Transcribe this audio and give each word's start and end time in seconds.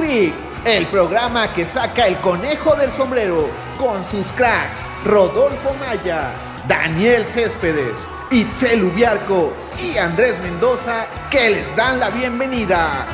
El 0.00 0.86
programa 0.92 1.52
que 1.54 1.66
saca 1.66 2.06
el 2.06 2.16
conejo 2.18 2.76
del 2.76 2.88
sombrero 2.92 3.50
con 3.76 4.08
sus 4.12 4.24
cracks 4.34 4.80
Rodolfo 5.04 5.74
Maya, 5.74 6.32
Daniel 6.68 7.26
Céspedes, 7.26 7.96
Itzel 8.30 8.84
Ubiarco 8.84 9.52
y 9.82 9.98
Andrés 9.98 10.38
Mendoza 10.40 11.08
que 11.32 11.50
les 11.50 11.74
dan 11.74 11.98
la 11.98 12.10
bienvenida. 12.10 13.06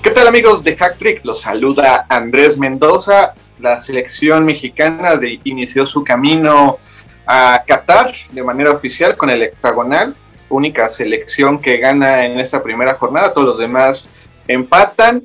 ¿Qué 0.00 0.10
tal 0.10 0.28
amigos 0.28 0.62
de 0.62 0.76
Hack 0.76 0.96
Trick? 0.98 1.24
Los 1.24 1.40
saluda 1.40 2.06
Andrés 2.08 2.56
Mendoza. 2.56 3.34
La 3.58 3.80
selección 3.80 4.44
mexicana 4.44 5.16
de, 5.16 5.40
inició 5.44 5.86
su 5.86 6.04
camino 6.04 6.78
a 7.26 7.62
Qatar 7.66 8.12
de 8.30 8.42
manera 8.42 8.70
oficial 8.70 9.16
con 9.16 9.30
el 9.30 9.42
hectagonal, 9.42 10.14
única 10.48 10.88
selección 10.88 11.58
que 11.58 11.78
gana 11.78 12.24
en 12.24 12.38
esta 12.38 12.62
primera 12.62 12.94
jornada, 12.94 13.32
todos 13.32 13.48
los 13.48 13.58
demás 13.58 14.06
empatan. 14.46 15.22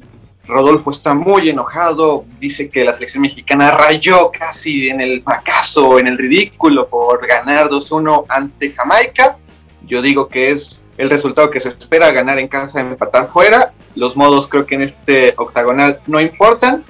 Rodolfo 0.47 0.91
está 0.91 1.13
muy 1.13 1.49
enojado, 1.49 2.25
dice 2.39 2.67
que 2.67 2.83
la 2.83 2.93
selección 2.93 3.21
mexicana 3.21 3.71
rayó 3.71 4.31
casi 4.31 4.89
en 4.89 4.99
el 4.99 5.21
fracaso, 5.21 5.99
en 5.99 6.07
el 6.07 6.17
ridículo 6.17 6.87
por 6.87 7.25
ganar 7.27 7.69
2-1 7.69 8.25
ante 8.27 8.71
Jamaica. 8.71 9.37
Yo 9.85 10.01
digo 10.01 10.27
que 10.27 10.51
es 10.51 10.79
el 10.97 11.09
resultado 11.09 11.49
que 11.51 11.59
se 11.59 11.69
espera 11.69 12.11
ganar 12.11 12.39
en 12.39 12.47
casa, 12.47 12.79
empatar 12.79 13.27
fuera. 13.27 13.73
Los 13.95 14.15
modos 14.15 14.47
creo 14.47 14.65
que 14.65 14.75
en 14.75 14.81
este 14.83 15.33
octagonal 15.37 16.01
no 16.07 16.19
importan. 16.19 16.83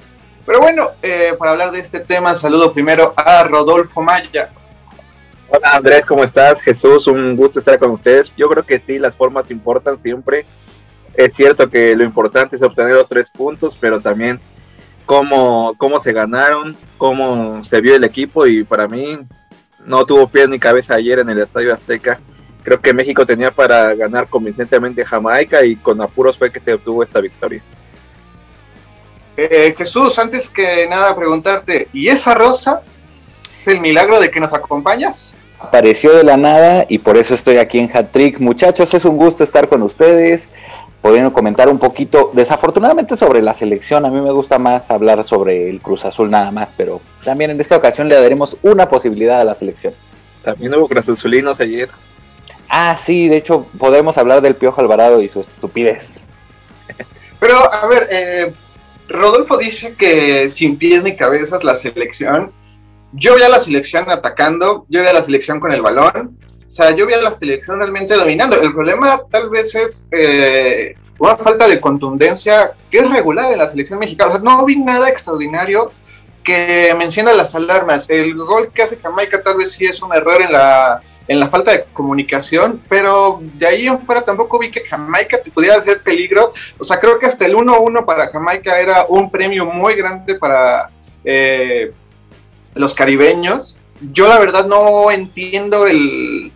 Pero 0.44 0.60
bueno, 0.60 0.88
eh, 1.02 1.34
para 1.38 1.52
hablar 1.52 1.70
de 1.70 1.80
este 1.80 2.00
tema, 2.00 2.34
saludo 2.34 2.72
primero 2.72 3.14
a 3.16 3.44
Rodolfo 3.44 4.02
Maya. 4.02 4.50
Hola 5.48 5.70
Andrés, 5.72 6.04
¿cómo 6.06 6.24
estás? 6.24 6.60
Jesús, 6.62 7.06
un 7.06 7.36
gusto 7.36 7.58
estar 7.58 7.78
con 7.78 7.90
ustedes. 7.90 8.32
Yo 8.36 8.48
creo 8.48 8.62
que 8.62 8.78
sí, 8.78 8.98
las 8.98 9.14
formas 9.14 9.50
importan 9.50 10.00
siempre. 10.00 10.44
Es 11.14 11.34
cierto 11.34 11.68
que 11.68 11.94
lo 11.94 12.04
importante 12.04 12.56
es 12.56 12.62
obtener 12.62 12.94
los 12.94 13.08
tres 13.08 13.30
puntos, 13.30 13.76
pero 13.78 14.00
también 14.00 14.40
cómo, 15.04 15.74
cómo 15.76 16.00
se 16.00 16.12
ganaron, 16.12 16.76
cómo 16.96 17.62
se 17.64 17.80
vio 17.80 17.94
el 17.94 18.04
equipo 18.04 18.46
y 18.46 18.64
para 18.64 18.88
mí 18.88 19.18
no 19.84 20.06
tuvo 20.06 20.26
pies 20.28 20.48
ni 20.48 20.58
cabeza 20.58 20.94
ayer 20.94 21.18
en 21.18 21.28
el 21.28 21.38
Estadio 21.38 21.74
Azteca 21.74 22.18
creo 22.62 22.80
que 22.80 22.94
México 22.94 23.26
tenía 23.26 23.50
para 23.50 23.94
ganar 23.94 24.28
convincentemente 24.28 25.04
Jamaica 25.04 25.64
y 25.64 25.76
con 25.76 26.00
apuros 26.00 26.38
fue 26.38 26.50
que 26.50 26.60
se 26.60 26.74
obtuvo 26.74 27.02
esta 27.02 27.20
victoria. 27.20 27.62
Eh, 29.36 29.74
Jesús, 29.76 30.18
antes 30.18 30.48
que 30.48 30.86
nada 30.88 31.16
preguntarte, 31.16 31.88
¿y 31.92 32.08
esa 32.08 32.34
rosa 32.34 32.82
es 33.10 33.66
el 33.66 33.80
milagro 33.80 34.20
de 34.20 34.30
que 34.30 34.40
nos 34.40 34.52
acompañas? 34.52 35.32
Apareció 35.58 36.12
de 36.14 36.24
la 36.24 36.36
nada 36.36 36.84
y 36.88 36.98
por 36.98 37.16
eso 37.16 37.34
estoy 37.34 37.56
aquí 37.58 37.78
en 37.78 37.90
Hat 37.94 38.10
Trick. 38.10 38.40
Muchachos, 38.40 38.92
es 38.92 39.04
un 39.04 39.16
gusto 39.16 39.44
estar 39.44 39.68
con 39.68 39.82
ustedes, 39.82 40.48
pudiendo 41.00 41.32
comentar 41.32 41.68
un 41.68 41.78
poquito, 41.78 42.30
desafortunadamente 42.34 43.16
sobre 43.16 43.40
la 43.40 43.54
selección. 43.54 44.04
A 44.04 44.10
mí 44.10 44.20
me 44.20 44.32
gusta 44.32 44.58
más 44.58 44.90
hablar 44.90 45.24
sobre 45.24 45.70
el 45.70 45.80
Cruz 45.80 46.04
Azul 46.04 46.30
nada 46.30 46.50
más, 46.50 46.70
pero 46.76 47.00
también 47.24 47.50
en 47.52 47.60
esta 47.60 47.76
ocasión 47.76 48.08
le 48.08 48.20
daremos 48.20 48.56
una 48.62 48.88
posibilidad 48.88 49.40
a 49.40 49.44
la 49.44 49.54
selección. 49.54 49.94
También 50.42 50.74
hubo 50.74 50.88
Cruz 50.88 51.08
Azulinos 51.08 51.60
ayer. 51.60 51.88
Ah, 52.68 52.96
sí, 52.96 53.28
de 53.28 53.36
hecho, 53.36 53.66
podemos 53.78 54.18
hablar 54.18 54.40
del 54.40 54.56
Piojo 54.56 54.80
Alvarado 54.80 55.22
y 55.22 55.28
su 55.28 55.40
estupidez. 55.40 56.24
Pero, 57.38 57.72
a 57.72 57.86
ver, 57.86 58.06
eh, 58.10 58.52
Rodolfo 59.12 59.56
dice 59.56 59.94
que 59.94 60.50
sin 60.54 60.76
pies 60.76 61.02
ni 61.02 61.16
cabezas 61.16 61.62
la 61.64 61.76
selección. 61.76 62.52
Yo 63.12 63.34
vi 63.34 63.42
la 63.42 63.60
selección 63.60 64.08
atacando, 64.10 64.86
yo 64.88 65.02
vi 65.02 65.06
la 65.12 65.22
selección 65.22 65.60
con 65.60 65.72
el 65.72 65.82
balón. 65.82 66.38
O 66.66 66.70
sea, 66.70 66.92
yo 66.92 67.06
vi 67.06 67.12
la 67.22 67.34
selección 67.34 67.78
realmente 67.78 68.14
dominando. 68.14 68.60
El 68.60 68.72
problema 68.72 69.20
tal 69.30 69.50
vez 69.50 69.74
es 69.74 70.06
eh, 70.10 70.94
una 71.18 71.36
falta 71.36 71.68
de 71.68 71.80
contundencia 71.80 72.72
que 72.90 72.98
es 72.98 73.10
regular 73.10 73.52
en 73.52 73.58
la 73.58 73.68
selección 73.68 73.98
mexicana. 73.98 74.30
O 74.30 74.34
sea, 74.34 74.42
no 74.42 74.64
vi 74.64 74.76
nada 74.76 75.08
extraordinario 75.08 75.92
que 76.42 76.94
me 76.96 77.04
encienda 77.04 77.34
las 77.34 77.54
alarmas. 77.54 78.06
El 78.08 78.34
gol 78.34 78.72
que 78.72 78.82
hace 78.82 78.96
Jamaica 78.96 79.42
tal 79.42 79.58
vez 79.58 79.72
sí 79.72 79.84
es 79.84 80.00
un 80.02 80.14
error 80.14 80.40
en 80.40 80.52
la 80.52 81.02
en 81.28 81.40
la 81.40 81.48
falta 81.48 81.70
de 81.70 81.84
comunicación, 81.92 82.82
pero 82.88 83.40
de 83.54 83.66
ahí 83.66 83.86
en 83.86 84.00
fuera 84.00 84.22
tampoco 84.22 84.58
vi 84.58 84.70
que 84.70 84.84
Jamaica 84.84 85.38
te 85.42 85.50
pudiera 85.50 85.76
hacer 85.76 86.02
peligro. 86.02 86.52
O 86.78 86.84
sea, 86.84 86.98
creo 86.98 87.18
que 87.18 87.26
hasta 87.26 87.46
el 87.46 87.54
1-1 87.54 88.04
para 88.04 88.28
Jamaica 88.28 88.78
era 88.80 89.06
un 89.08 89.30
premio 89.30 89.66
muy 89.66 89.94
grande 89.94 90.34
para 90.34 90.88
eh, 91.24 91.92
los 92.74 92.94
caribeños. 92.94 93.76
Yo 94.12 94.28
la 94.28 94.38
verdad 94.38 94.66
no 94.66 95.10
entiendo 95.10 95.86
el, 95.86 96.50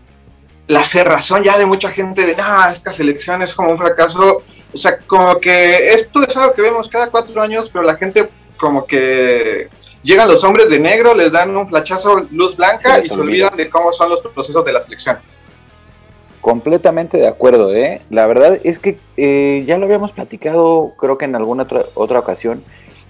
la 0.66 0.82
cerrazón 0.82 1.44
ya 1.44 1.56
de 1.59 1.66
mucha 1.66 1.91
gente 1.91 2.26
de, 2.26 2.34
nada, 2.34 2.72
esta 2.72 2.93
selección 2.93 3.43
es 3.43 3.55
como 3.55 3.71
un 3.71 3.78
fracaso. 3.78 4.43
O 4.72 4.78
sea, 4.78 4.99
como 4.99 5.38
que 5.38 5.94
esto 5.94 6.22
es 6.26 6.37
algo 6.37 6.55
que 6.55 6.62
vemos 6.62 6.88
cada 6.88 7.09
cuatro 7.09 7.41
años, 7.41 7.71
pero 7.72 7.84
la 7.84 7.97
gente 7.97 8.28
como 8.56 8.87
que 8.87 9.69
llegan 10.02 10.28
los 10.28 10.42
hombres 10.44 10.68
de 10.68 10.78
negro, 10.78 11.14
les 11.14 11.32
dan 11.32 11.56
un 11.56 11.68
flachazo 11.68 12.26
luz 12.30 12.56
blanca 12.56 13.04
y 13.04 13.08
se 13.08 13.14
olvidan 13.14 13.56
de 13.56 13.68
cómo 13.68 13.92
son 13.92 14.10
los 14.10 14.20
procesos 14.20 14.64
de 14.64 14.72
la 14.72 14.82
selección. 14.82 15.16
Completamente 16.40 17.18
de 17.18 17.26
acuerdo, 17.26 17.74
¿eh? 17.74 18.00
La 18.08 18.26
verdad 18.26 18.58
es 18.62 18.78
que 18.78 18.98
eh, 19.16 19.64
ya 19.66 19.78
lo 19.78 19.86
habíamos 19.86 20.12
platicado, 20.12 20.92
creo 20.96 21.18
que 21.18 21.24
en 21.24 21.34
alguna 21.34 21.64
otra, 21.64 21.84
otra 21.94 22.20
ocasión. 22.20 22.62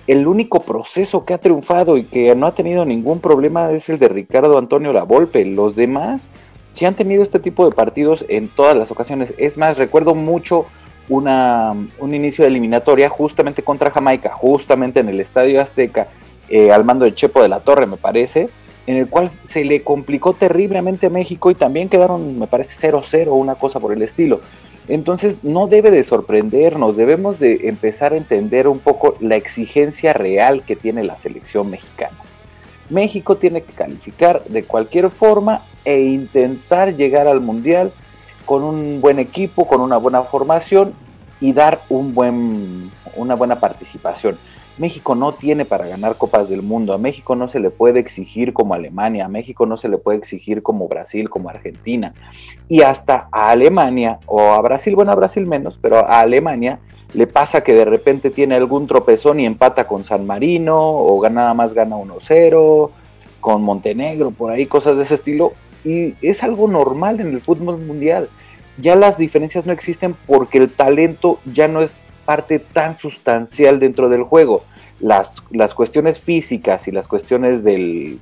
El 0.06 0.26
único 0.26 0.60
proceso 0.62 1.24
que 1.24 1.34
ha 1.34 1.38
triunfado 1.38 1.96
y 1.96 2.04
que 2.04 2.34
no 2.34 2.46
ha 2.46 2.52
tenido 2.52 2.84
ningún 2.84 3.20
problema 3.20 3.70
es 3.72 3.88
el 3.88 3.98
de 3.98 4.08
Ricardo 4.08 4.56
Antonio 4.56 4.92
Lavolpe. 4.92 5.44
Los 5.44 5.74
demás 5.74 6.28
sí 6.72 6.84
han 6.84 6.94
tenido 6.94 7.22
este 7.22 7.40
tipo 7.40 7.64
de 7.64 7.74
partidos 7.74 8.24
en 8.28 8.48
todas 8.48 8.76
las 8.76 8.90
ocasiones. 8.90 9.34
Es 9.36 9.58
más, 9.58 9.78
recuerdo 9.78 10.14
mucho 10.14 10.66
una, 11.08 11.74
un 11.98 12.14
inicio 12.14 12.44
de 12.44 12.50
eliminatoria 12.50 13.08
justamente 13.08 13.62
contra 13.62 13.90
Jamaica, 13.90 14.32
justamente 14.32 15.00
en 15.00 15.08
el 15.08 15.20
Estadio 15.20 15.60
Azteca, 15.60 16.08
eh, 16.48 16.72
al 16.72 16.84
mando 16.84 17.04
de 17.04 17.14
Chepo 17.14 17.42
de 17.42 17.48
la 17.48 17.60
Torre, 17.60 17.86
me 17.86 17.96
parece, 17.96 18.48
en 18.86 18.96
el 18.96 19.08
cual 19.08 19.28
se 19.28 19.64
le 19.64 19.82
complicó 19.82 20.32
terriblemente 20.32 21.06
a 21.06 21.10
México 21.10 21.50
y 21.50 21.54
también 21.54 21.88
quedaron, 21.88 22.38
me 22.38 22.46
parece, 22.46 22.90
0-0, 22.90 23.28
una 23.32 23.56
cosa 23.56 23.80
por 23.80 23.92
el 23.92 24.02
estilo. 24.02 24.40
Entonces 24.88 25.38
no 25.42 25.66
debe 25.66 25.90
de 25.90 26.04
sorprendernos, 26.04 26.96
debemos 26.96 27.40
de 27.40 27.68
empezar 27.68 28.12
a 28.12 28.16
entender 28.16 28.68
un 28.68 28.78
poco 28.78 29.16
la 29.20 29.34
exigencia 29.34 30.12
real 30.12 30.62
que 30.62 30.76
tiene 30.76 31.02
la 31.02 31.16
selección 31.16 31.70
mexicana. 31.70 32.16
México 32.88 33.36
tiene 33.36 33.62
que 33.62 33.72
calificar 33.72 34.44
de 34.44 34.62
cualquier 34.62 35.10
forma 35.10 35.62
e 35.84 36.02
intentar 36.02 36.94
llegar 36.94 37.26
al 37.26 37.40
Mundial 37.40 37.92
con 38.44 38.62
un 38.62 39.00
buen 39.00 39.18
equipo, 39.18 39.66
con 39.66 39.80
una 39.80 39.96
buena 39.96 40.22
formación 40.22 40.94
y 41.40 41.52
dar 41.52 41.80
un 41.88 42.14
buen, 42.14 42.92
una 43.16 43.34
buena 43.34 43.58
participación. 43.58 44.38
México 44.78 45.14
no 45.14 45.32
tiene 45.32 45.64
para 45.64 45.86
ganar 45.86 46.16
copas 46.16 46.48
del 46.48 46.62
mundo, 46.62 46.92
a 46.92 46.98
México 46.98 47.34
no 47.34 47.48
se 47.48 47.60
le 47.60 47.70
puede 47.70 48.00
exigir 48.00 48.52
como 48.52 48.74
Alemania, 48.74 49.24
a 49.24 49.28
México 49.28 49.64
no 49.64 49.76
se 49.76 49.88
le 49.88 49.98
puede 49.98 50.18
exigir 50.18 50.62
como 50.62 50.88
Brasil, 50.88 51.30
como 51.30 51.48
Argentina, 51.48 52.12
y 52.68 52.82
hasta 52.82 53.28
a 53.32 53.50
Alemania 53.50 54.18
o 54.26 54.40
a 54.40 54.60
Brasil, 54.60 54.94
bueno, 54.94 55.12
a 55.12 55.16
Brasil 55.16 55.46
menos, 55.46 55.78
pero 55.80 55.98
a 55.98 56.20
Alemania 56.20 56.78
le 57.14 57.26
pasa 57.26 57.64
que 57.64 57.72
de 57.72 57.84
repente 57.84 58.30
tiene 58.30 58.56
algún 58.56 58.86
tropezón 58.86 59.40
y 59.40 59.46
empata 59.46 59.86
con 59.86 60.04
San 60.04 60.24
Marino 60.24 60.78
o 60.78 61.26
nada 61.30 61.54
más 61.54 61.72
gana 61.72 61.96
1-0, 61.96 62.90
con 63.40 63.62
Montenegro, 63.62 64.32
por 64.32 64.50
ahí, 64.50 64.66
cosas 64.66 64.96
de 64.96 65.04
ese 65.04 65.14
estilo, 65.14 65.52
y 65.84 66.14
es 66.20 66.42
algo 66.42 66.68
normal 66.68 67.20
en 67.20 67.28
el 67.28 67.40
fútbol 67.40 67.78
mundial. 67.78 68.28
Ya 68.78 68.96
las 68.96 69.16
diferencias 69.16 69.64
no 69.64 69.72
existen 69.72 70.16
porque 70.26 70.58
el 70.58 70.70
talento 70.70 71.38
ya 71.44 71.68
no 71.68 71.80
es 71.80 72.05
parte 72.26 72.58
tan 72.58 72.98
sustancial 72.98 73.78
dentro 73.78 74.10
del 74.10 74.22
juego. 74.22 74.62
Las, 75.00 75.42
las 75.50 75.72
cuestiones 75.72 76.20
físicas 76.20 76.88
y 76.88 76.90
las 76.90 77.08
cuestiones 77.08 77.64
del, 77.64 78.20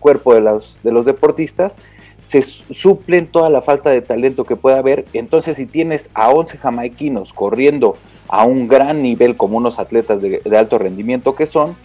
cuerpo 0.00 0.34
de 0.34 0.40
los, 0.40 0.78
de 0.82 0.92
los 0.92 1.04
deportistas 1.04 1.76
se 2.20 2.42
suplen 2.42 3.26
toda 3.26 3.50
la 3.50 3.60
falta 3.60 3.90
de 3.90 4.00
talento 4.00 4.44
que 4.44 4.56
pueda 4.56 4.78
haber. 4.78 5.04
Entonces, 5.12 5.56
si 5.56 5.66
tienes 5.66 6.10
a 6.14 6.30
11 6.30 6.58
jamaiquinos 6.58 7.32
corriendo 7.32 7.96
a 8.28 8.44
un 8.44 8.68
gran 8.68 9.02
nivel 9.02 9.36
como 9.36 9.58
unos 9.58 9.78
atletas 9.78 10.22
de, 10.22 10.40
alto 10.56 10.78
rendimiento 10.78 11.34
que 11.34 11.46
son, 11.46 11.76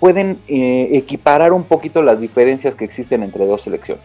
pueden 0.00 0.40
eh, 0.48 0.88
equiparar 0.94 1.52
un 1.52 1.62
poquito 1.62 2.02
las 2.02 2.20
diferencias 2.20 2.74
que 2.74 2.84
existen 2.84 3.22
entre 3.22 3.46
dos 3.46 3.62
selecciones. 3.62 4.04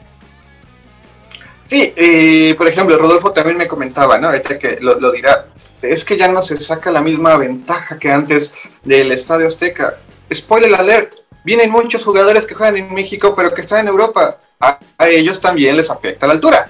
Sí, 1.64 1.94
y 1.98 2.54
por 2.54 2.68
ejemplo, 2.68 2.98
Rodolfo 2.98 3.32
también 3.32 3.58
me 3.58 3.68
comentaba, 3.68 4.18
¿no? 4.20 4.28
Ahorita 4.28 4.60
que 4.60 4.78
lo 4.80 5.12
dirá, 5.12 5.48
es 5.82 6.04
que 6.04 6.18
ya 6.18 6.28
no 6.28 6.42
se 6.42 6.58
saca 6.58 6.92
la 6.92 7.02
misma 7.02 7.38
ventaja 7.38 8.00
que 8.00 8.12
antes 8.12 8.54
del 8.84 9.12
Estadio 9.12 9.48
Azteca. 9.48 9.98
Spoiler 10.34 10.74
alert, 10.76 11.14
vienen 11.44 11.72
muchos 11.72 12.04
jugadores 12.04 12.46
que 12.46 12.56
juegan 12.56 12.78
en 12.78 12.94
México 12.94 13.34
pero 13.36 13.54
que 13.54 13.62
están 13.62 13.80
en 13.80 13.88
Europa. 13.88 14.38
A, 14.60 14.80
ellos 15.08 15.40
también 15.40 15.78
les 15.78 15.90
afecta 15.90 16.28
la 16.28 16.34
altura. 16.34 16.70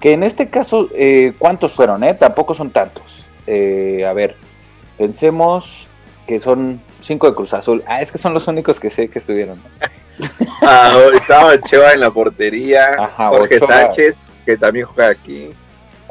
Que 0.00 0.12
en 0.12 0.22
este 0.22 0.48
caso, 0.48 0.88
eh, 0.94 1.32
¿cuántos 1.38 1.72
fueron? 1.72 2.04
Eh? 2.04 2.14
Tampoco 2.14 2.54
son 2.54 2.70
tantos. 2.70 3.28
Eh, 3.46 4.04
a 4.06 4.12
ver, 4.12 4.36
pensemos 4.96 5.88
que 6.26 6.38
son 6.38 6.80
cinco 7.00 7.28
de 7.28 7.34
Cruz 7.34 7.54
Azul. 7.54 7.82
Ah, 7.86 8.02
es 8.02 8.12
que 8.12 8.18
son 8.18 8.34
los 8.34 8.46
únicos 8.46 8.78
que 8.78 8.90
sé 8.90 9.08
que 9.08 9.18
estuvieron. 9.18 9.60
Ah, 10.60 10.92
estaba 11.14 11.52
Ochoa 11.52 11.92
en 11.92 12.00
la 12.00 12.10
portería, 12.10 12.90
Ajá, 12.98 13.28
Jorge. 13.28 13.60
Sánchez, 13.60 14.16
que 14.44 14.56
también 14.56 14.84
juega 14.86 15.10
aquí. 15.10 15.54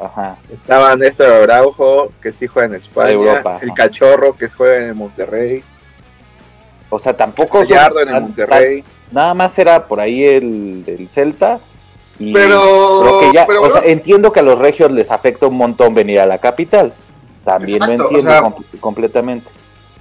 Ajá. 0.00 0.36
Estaba 0.52 0.94
Néstor 0.96 1.30
Araujo, 1.50 2.12
que 2.22 2.32
sí 2.32 2.46
juega 2.46 2.68
en 2.68 2.74
España. 2.76 3.10
Europa, 3.10 3.58
el. 3.62 3.72
Cachorro, 3.74 4.34
que 4.36 4.48
juega 4.48 4.86
en 4.86 4.96
Monterrey. 4.96 5.62
O 6.90 6.98
sea, 6.98 7.16
tampoco. 7.16 7.60
Gallardo 7.60 8.00
en 8.00 8.08
el 8.08 8.20
Monterrey. 8.22 8.84
nada 9.10 9.34
más 9.34 9.58
era 9.58 9.86
por 9.86 10.00
ahí 10.00 10.24
el 10.24 10.84
del 10.84 11.08
Celta. 11.08 11.58
Y 12.20 12.32
Pero, 12.32 12.60
creo 13.02 13.20
que 13.20 13.32
ya, 13.32 13.46
pero 13.46 13.60
o 13.62 13.64
sea, 13.66 13.74
bueno, 13.80 13.88
entiendo 13.88 14.32
que 14.32 14.40
a 14.40 14.42
los 14.42 14.58
regios 14.58 14.90
les 14.90 15.10
afecta 15.10 15.46
un 15.46 15.56
montón 15.56 15.94
venir 15.94 16.18
a 16.20 16.26
la 16.26 16.38
capital. 16.38 16.92
También 17.44 17.76
Exacto, 17.82 18.02
lo 18.02 18.04
o 18.04 18.10
entiendo 18.10 18.30
sea- 18.30 18.42
com- 18.42 18.54
completamente. 18.80 19.50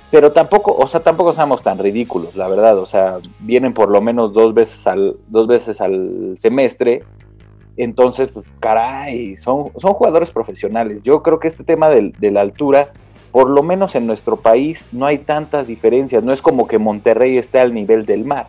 Pero 0.10 0.32
tampoco, 0.32 0.74
o 0.76 0.88
sea, 0.88 1.02
tampoco 1.02 1.34
somos 1.34 1.62
tan 1.62 1.78
ridículos, 1.78 2.36
la 2.36 2.48
verdad. 2.48 2.78
O 2.80 2.86
sea, 2.86 3.18
vienen 3.40 3.74
por 3.74 3.90
lo 3.90 4.02
menos 4.02 4.34
dos 4.34 4.54
veces 4.54 4.88
al, 4.88 5.18
dos 5.28 5.48
veces 5.48 5.80
al 5.82 6.36
semestre. 6.40 7.04
Entonces, 7.78 8.30
pues, 8.34 8.46
caray, 8.60 9.36
son, 9.38 9.72
son 9.78 9.94
jugadores 9.94 10.32
profesionales. 10.32 11.02
Yo 11.04 11.22
creo 11.24 11.40
que 11.40 11.48
este 11.48 11.64
tema 11.64 11.90
del- 11.90 12.12
de 12.20 12.32
la 12.32 12.42
altura, 12.42 12.90
por 13.32 13.50
lo 13.50 13.62
menos 13.64 13.94
en 13.96 14.08
nuestro 14.08 14.38
país, 14.38 14.84
no 14.92 15.06
hay 15.06 15.20
tantas 15.20 15.68
diferencias. 15.68 16.24
No 16.24 16.34
es 16.34 16.42
como 16.42 16.68
que 16.68 16.80
Monterrey 16.80 17.38
esté 17.38 17.60
al 17.60 17.74
nivel 17.74 18.06
del 18.06 18.26
mar. 18.26 18.48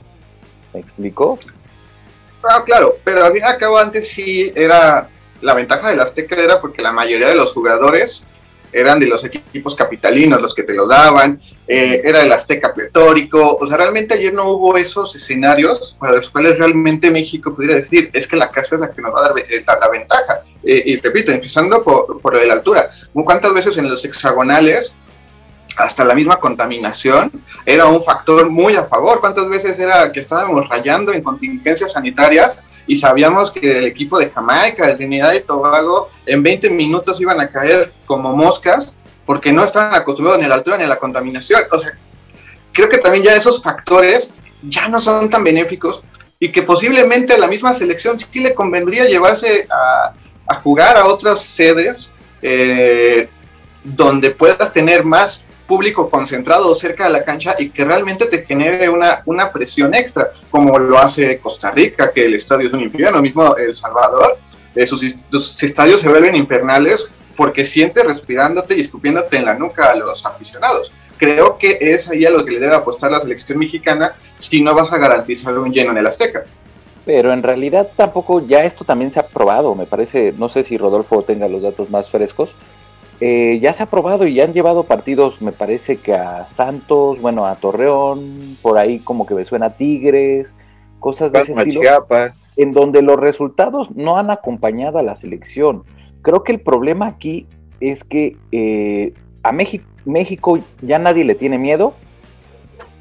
¿Me 0.72 0.80
explico? 0.80 1.38
Ah, 2.42 2.62
claro, 2.64 2.94
pero 3.04 3.24
al 3.24 3.32
fin 3.32 3.42
y 3.42 3.44
al 3.46 3.58
cabo 3.58 3.78
antes 3.78 4.08
sí 4.08 4.50
era, 4.54 5.08
la 5.42 5.54
ventaja 5.54 5.90
del 5.90 6.00
Azteca 6.00 6.36
era 6.36 6.60
porque 6.60 6.80
la 6.82 6.92
mayoría 6.92 7.28
de 7.28 7.34
los 7.34 7.52
jugadores 7.52 8.22
eran 8.72 8.98
de 8.98 9.06
los 9.06 9.24
equipos 9.24 9.74
capitalinos 9.74 10.40
los 10.40 10.54
que 10.54 10.62
te 10.62 10.74
los 10.74 10.88
daban, 10.88 11.40
eh, 11.66 12.02
era 12.04 12.22
el 12.22 12.32
Azteca 12.32 12.74
pletórico, 12.74 13.56
o 13.60 13.66
sea, 13.66 13.76
realmente 13.76 14.14
ayer 14.14 14.32
no 14.32 14.50
hubo 14.50 14.76
esos 14.76 15.14
escenarios 15.16 15.96
para 15.98 16.14
los 16.14 16.30
cuales 16.30 16.58
realmente 16.58 17.10
México 17.10 17.54
pudiera 17.54 17.76
decir, 17.76 18.10
es 18.12 18.26
que 18.26 18.36
la 18.36 18.50
casa 18.50 18.76
es 18.76 18.80
la 18.80 18.92
que 18.92 19.02
nos 19.02 19.14
va 19.14 19.20
a 19.20 19.28
dar 19.28 19.38
eh, 19.38 19.64
la, 19.66 19.78
la 19.78 19.88
ventaja. 19.88 20.40
Eh, 20.62 20.82
y 20.86 20.96
repito, 20.96 21.32
empezando 21.32 21.82
por, 21.82 22.20
por 22.20 22.44
la 22.44 22.52
altura, 22.52 22.90
¿cuántas 23.12 23.54
veces 23.54 23.76
en 23.78 23.88
los 23.88 24.04
hexagonales 24.04 24.92
hasta 25.78 26.04
la 26.04 26.14
misma 26.14 26.38
contaminación 26.38 27.30
era 27.64 27.86
un 27.86 28.02
factor 28.02 28.50
muy 28.50 28.74
a 28.74 28.84
favor. 28.84 29.20
¿Cuántas 29.20 29.48
veces 29.48 29.78
era 29.78 30.10
que 30.10 30.20
estábamos 30.20 30.68
rayando 30.68 31.12
en 31.12 31.22
contingencias 31.22 31.92
sanitarias 31.92 32.64
y 32.88 32.96
sabíamos 32.96 33.52
que 33.52 33.78
el 33.78 33.86
equipo 33.86 34.18
de 34.18 34.30
Jamaica, 34.30 34.86
de 34.86 34.96
Trinidad 34.96 35.34
y 35.34 35.40
Tobago, 35.40 36.08
en 36.26 36.42
20 36.42 36.70
minutos 36.70 37.20
iban 37.20 37.38
a 37.40 37.48
caer 37.48 37.92
como 38.06 38.34
moscas 38.34 38.92
porque 39.26 39.52
no 39.52 39.62
estaban 39.62 39.94
acostumbrados 39.94 40.40
ni 40.40 40.46
a 40.46 40.48
la 40.48 40.54
altura 40.56 40.78
ni 40.78 40.84
a 40.84 40.88
la 40.88 40.98
contaminación? 40.98 41.60
O 41.70 41.78
sea, 41.78 41.92
creo 42.72 42.88
que 42.88 42.98
también 42.98 43.24
ya 43.24 43.36
esos 43.36 43.62
factores 43.62 44.30
ya 44.62 44.88
no 44.88 45.00
son 45.00 45.28
tan 45.28 45.44
benéficos 45.44 46.02
y 46.40 46.50
que 46.50 46.62
posiblemente 46.62 47.34
a 47.34 47.38
la 47.38 47.46
misma 47.46 47.74
selección 47.74 48.18
sí 48.18 48.40
le 48.40 48.54
convendría 48.54 49.04
llevarse 49.04 49.66
a, 49.70 50.14
a 50.46 50.54
jugar 50.62 50.96
a 50.96 51.04
otras 51.04 51.42
sedes 51.42 52.10
eh, 52.40 53.28
donde 53.84 54.30
puedas 54.30 54.72
tener 54.72 55.04
más 55.04 55.44
público 55.68 56.08
concentrado 56.08 56.74
cerca 56.74 57.04
de 57.04 57.10
la 57.10 57.24
cancha 57.24 57.54
y 57.58 57.68
que 57.68 57.84
realmente 57.84 58.24
te 58.26 58.44
genere 58.44 58.88
una, 58.88 59.22
una 59.26 59.52
presión 59.52 59.94
extra, 59.94 60.32
como 60.50 60.78
lo 60.78 60.98
hace 60.98 61.38
Costa 61.38 61.70
Rica, 61.70 62.10
que 62.10 62.24
el 62.24 62.34
estadio 62.34 62.68
es 62.68 62.72
un 62.72 62.80
infierno, 62.80 63.20
mismo 63.20 63.54
El 63.54 63.74
Salvador, 63.74 64.38
eh, 64.74 64.86
sus, 64.86 65.14
sus 65.30 65.62
estadios 65.62 66.00
se 66.00 66.08
vuelven 66.08 66.34
infernales 66.34 67.08
porque 67.36 67.66
sientes 67.66 68.04
respirándote 68.04 68.76
y 68.76 68.80
escupiéndote 68.80 69.36
en 69.36 69.44
la 69.44 69.54
nuca 69.54 69.92
a 69.92 69.94
los 69.94 70.24
aficionados. 70.24 70.90
Creo 71.18 71.58
que 71.58 71.78
es 71.80 72.08
ahí 72.08 72.24
a 72.24 72.30
lo 72.30 72.44
que 72.44 72.52
le 72.52 72.60
debe 72.60 72.74
apostar 72.74 73.10
la 73.10 73.20
selección 73.20 73.58
mexicana 73.58 74.14
si 74.36 74.62
no 74.62 74.74
vas 74.74 74.90
a 74.92 74.98
garantizar 74.98 75.56
un 75.58 75.72
lleno 75.72 75.92
en 75.92 75.98
el 75.98 76.06
Azteca. 76.06 76.44
Pero 77.04 77.32
en 77.32 77.42
realidad 77.42 77.88
tampoco, 77.96 78.46
ya 78.46 78.64
esto 78.64 78.84
también 78.84 79.10
se 79.10 79.20
ha 79.20 79.26
probado, 79.26 79.74
me 79.74 79.86
parece, 79.86 80.32
no 80.36 80.48
sé 80.48 80.62
si 80.62 80.78
Rodolfo 80.78 81.22
tenga 81.22 81.48
los 81.48 81.62
datos 81.62 81.90
más 81.90 82.10
frescos, 82.10 82.54
eh, 83.20 83.58
ya 83.60 83.72
se 83.72 83.82
ha 83.82 83.86
probado 83.86 84.26
y 84.26 84.34
ya 84.34 84.44
han 84.44 84.52
llevado 84.52 84.84
partidos, 84.84 85.42
me 85.42 85.52
parece 85.52 85.96
que 85.96 86.14
a 86.14 86.46
Santos, 86.46 87.20
bueno, 87.20 87.46
a 87.46 87.56
Torreón, 87.56 88.56
por 88.62 88.78
ahí 88.78 89.00
como 89.00 89.26
que 89.26 89.34
me 89.34 89.44
suena 89.44 89.66
a 89.66 89.76
Tigres, 89.76 90.54
cosas 91.00 91.32
de 91.32 91.40
ese 91.40 91.52
estilo, 91.52 91.80
Chiapas. 91.80 92.38
en 92.56 92.72
donde 92.72 93.02
los 93.02 93.18
resultados 93.18 93.90
no 93.96 94.18
han 94.18 94.30
acompañado 94.30 94.98
a 94.98 95.02
la 95.02 95.16
selección. 95.16 95.82
Creo 96.22 96.44
que 96.44 96.52
el 96.52 96.60
problema 96.60 97.06
aquí 97.06 97.46
es 97.80 98.04
que 98.04 98.36
eh, 98.52 99.14
a 99.42 99.52
México, 99.52 99.84
México 100.04 100.58
ya 100.82 100.98
nadie 100.98 101.24
le 101.24 101.34
tiene 101.34 101.58
miedo 101.58 101.94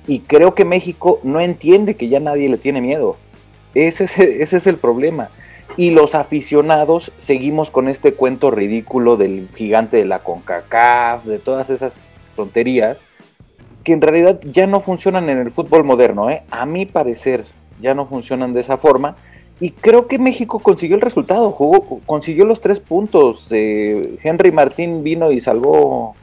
y 0.07 0.19
creo 0.19 0.55
que 0.55 0.65
México 0.65 1.19
no 1.23 1.39
entiende 1.41 1.95
que 1.95 2.07
ya 2.07 2.19
nadie 2.19 2.49
le 2.49 2.57
tiene 2.57 2.81
miedo. 2.81 3.17
Ese 3.75 4.05
es, 4.05 4.17
ese 4.19 4.57
es 4.57 4.67
el 4.67 4.77
problema. 4.77 5.29
Y 5.77 5.91
los 5.91 6.15
aficionados 6.15 7.12
seguimos 7.18 7.69
con 7.69 7.88
este 7.88 8.15
cuento 8.15 8.50
ridículo 8.50 9.15
del 9.15 9.47
gigante 9.56 9.97
de 9.97 10.06
la 10.06 10.19
CONCACAF, 10.19 11.25
de 11.25 11.38
todas 11.38 11.69
esas 11.69 12.03
tonterías, 12.35 13.03
que 13.83 13.94
en 13.94 14.01
realidad 14.01 14.39
ya 14.41 14.65
no 14.65 14.79
funcionan 14.79 15.29
en 15.29 15.38
el 15.38 15.51
fútbol 15.51 15.83
moderno. 15.83 16.31
¿eh? 16.31 16.41
A 16.50 16.65
mi 16.65 16.88
parecer, 16.88 17.45
ya 17.79 17.94
no 17.94 18.07
funcionan 18.07 18.53
de 18.53 18.62
esa 18.62 18.77
forma. 18.77 19.15
Y 19.59 19.69
creo 19.69 20.07
que 20.07 20.18
México 20.18 20.59
consiguió 20.59 20.95
el 20.95 21.01
resultado, 21.01 21.51
jugó, 21.51 22.01
consiguió 22.07 22.45
los 22.45 22.59
tres 22.59 22.80
puntos. 22.80 23.47
Eh, 23.51 24.18
Henry 24.23 24.51
Martín 24.51 25.03
vino 25.03 25.31
y 25.31 25.39
salvó, 25.39 26.15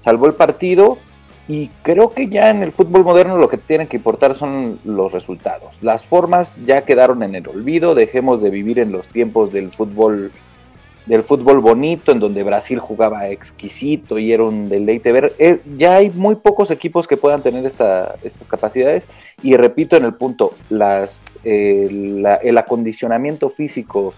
salvó 0.00 0.26
el 0.26 0.34
partido. 0.34 0.98
Y 1.48 1.68
creo 1.82 2.10
que 2.10 2.28
ya 2.28 2.50
en 2.50 2.62
el 2.62 2.72
fútbol 2.72 3.04
moderno 3.04 3.38
lo 3.38 3.48
que 3.48 3.56
tiene 3.56 3.88
que 3.88 3.96
importar 3.96 4.34
son 4.34 4.78
los 4.84 5.12
resultados. 5.12 5.82
Las 5.82 6.04
formas 6.04 6.58
ya 6.66 6.82
quedaron 6.82 7.22
en 7.22 7.34
el 7.34 7.48
olvido. 7.48 7.94
Dejemos 7.94 8.42
de 8.42 8.50
vivir 8.50 8.78
en 8.78 8.92
los 8.92 9.08
tiempos 9.08 9.50
del 9.50 9.70
fútbol, 9.70 10.30
del 11.06 11.22
fútbol 11.22 11.60
bonito, 11.60 12.12
en 12.12 12.20
donde 12.20 12.42
Brasil 12.42 12.78
jugaba 12.78 13.30
exquisito 13.30 14.18
y 14.18 14.30
era 14.30 14.42
un 14.42 14.68
deleite 14.68 15.10
ver. 15.10 15.32
Eh, 15.38 15.60
ya 15.78 15.96
hay 15.96 16.10
muy 16.10 16.34
pocos 16.34 16.70
equipos 16.70 17.08
que 17.08 17.16
puedan 17.16 17.40
tener 17.40 17.64
esta, 17.64 18.16
estas 18.22 18.46
capacidades. 18.46 19.06
Y 19.42 19.56
repito 19.56 19.96
en 19.96 20.04
el 20.04 20.12
punto, 20.12 20.52
las, 20.68 21.38
eh, 21.44 21.88
el 22.42 22.58
acondicionamiento 22.58 23.48
físico 23.48 24.12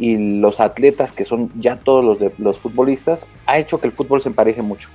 y 0.00 0.40
los 0.40 0.58
atletas 0.58 1.12
que 1.12 1.24
son 1.24 1.52
ya 1.60 1.76
todos 1.76 2.04
los, 2.04 2.18
de, 2.18 2.32
los 2.38 2.58
futbolistas 2.58 3.24
ha 3.46 3.58
hecho 3.58 3.78
que 3.78 3.86
el 3.86 3.92
fútbol 3.92 4.20
se 4.20 4.30
empareje 4.30 4.62
mucho. 4.62 4.88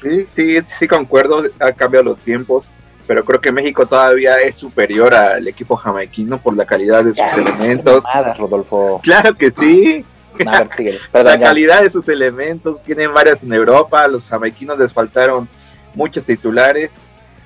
Sí, 0.00 0.26
sí, 0.34 0.58
sí 0.78 0.86
concuerdo, 0.88 1.44
ha 1.58 1.72
cambiado 1.72 2.04
los 2.04 2.18
tiempos, 2.18 2.68
pero 3.06 3.24
creo 3.24 3.40
que 3.40 3.50
México 3.52 3.86
todavía 3.86 4.36
es 4.36 4.56
superior 4.56 5.14
al 5.14 5.46
equipo 5.48 5.76
jamaiquino 5.76 6.38
por 6.38 6.56
la 6.56 6.66
calidad 6.66 7.02
de 7.04 7.10
sus 7.10 7.16
Ya, 7.18 7.30
elementos. 7.32 8.04
mamadas, 8.04 8.38
Rodolfo. 8.38 9.00
Claro 9.02 9.34
que 9.34 9.50
sí, 9.50 10.04
ver, 10.38 10.68
la 11.12 11.36
ya. 11.36 11.40
calidad 11.40 11.82
de 11.82 11.90
sus 11.90 12.08
elementos, 12.08 12.82
tienen 12.82 13.12
varias 13.12 13.42
en 13.42 13.52
Europa, 13.52 14.04
a 14.04 14.08
los 14.08 14.24
jamaiquinos 14.24 14.78
les 14.78 14.92
faltaron 14.92 15.48
muchos 15.94 16.24
titulares. 16.24 16.90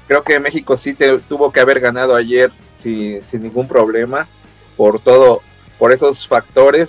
Creo 0.08 0.22
que 0.24 0.38
México 0.40 0.76
sí 0.76 0.92
te- 0.94 1.18
tuvo 1.20 1.50
que 1.52 1.60
haber 1.60 1.80
ganado 1.80 2.14
ayer 2.14 2.50
sin, 2.74 3.22
sin 3.22 3.42
ningún 3.42 3.66
problema 3.68 4.26
por 4.76 5.00
todo, 5.00 5.40
por 5.78 5.92
esos 5.92 6.26
factores. 6.26 6.88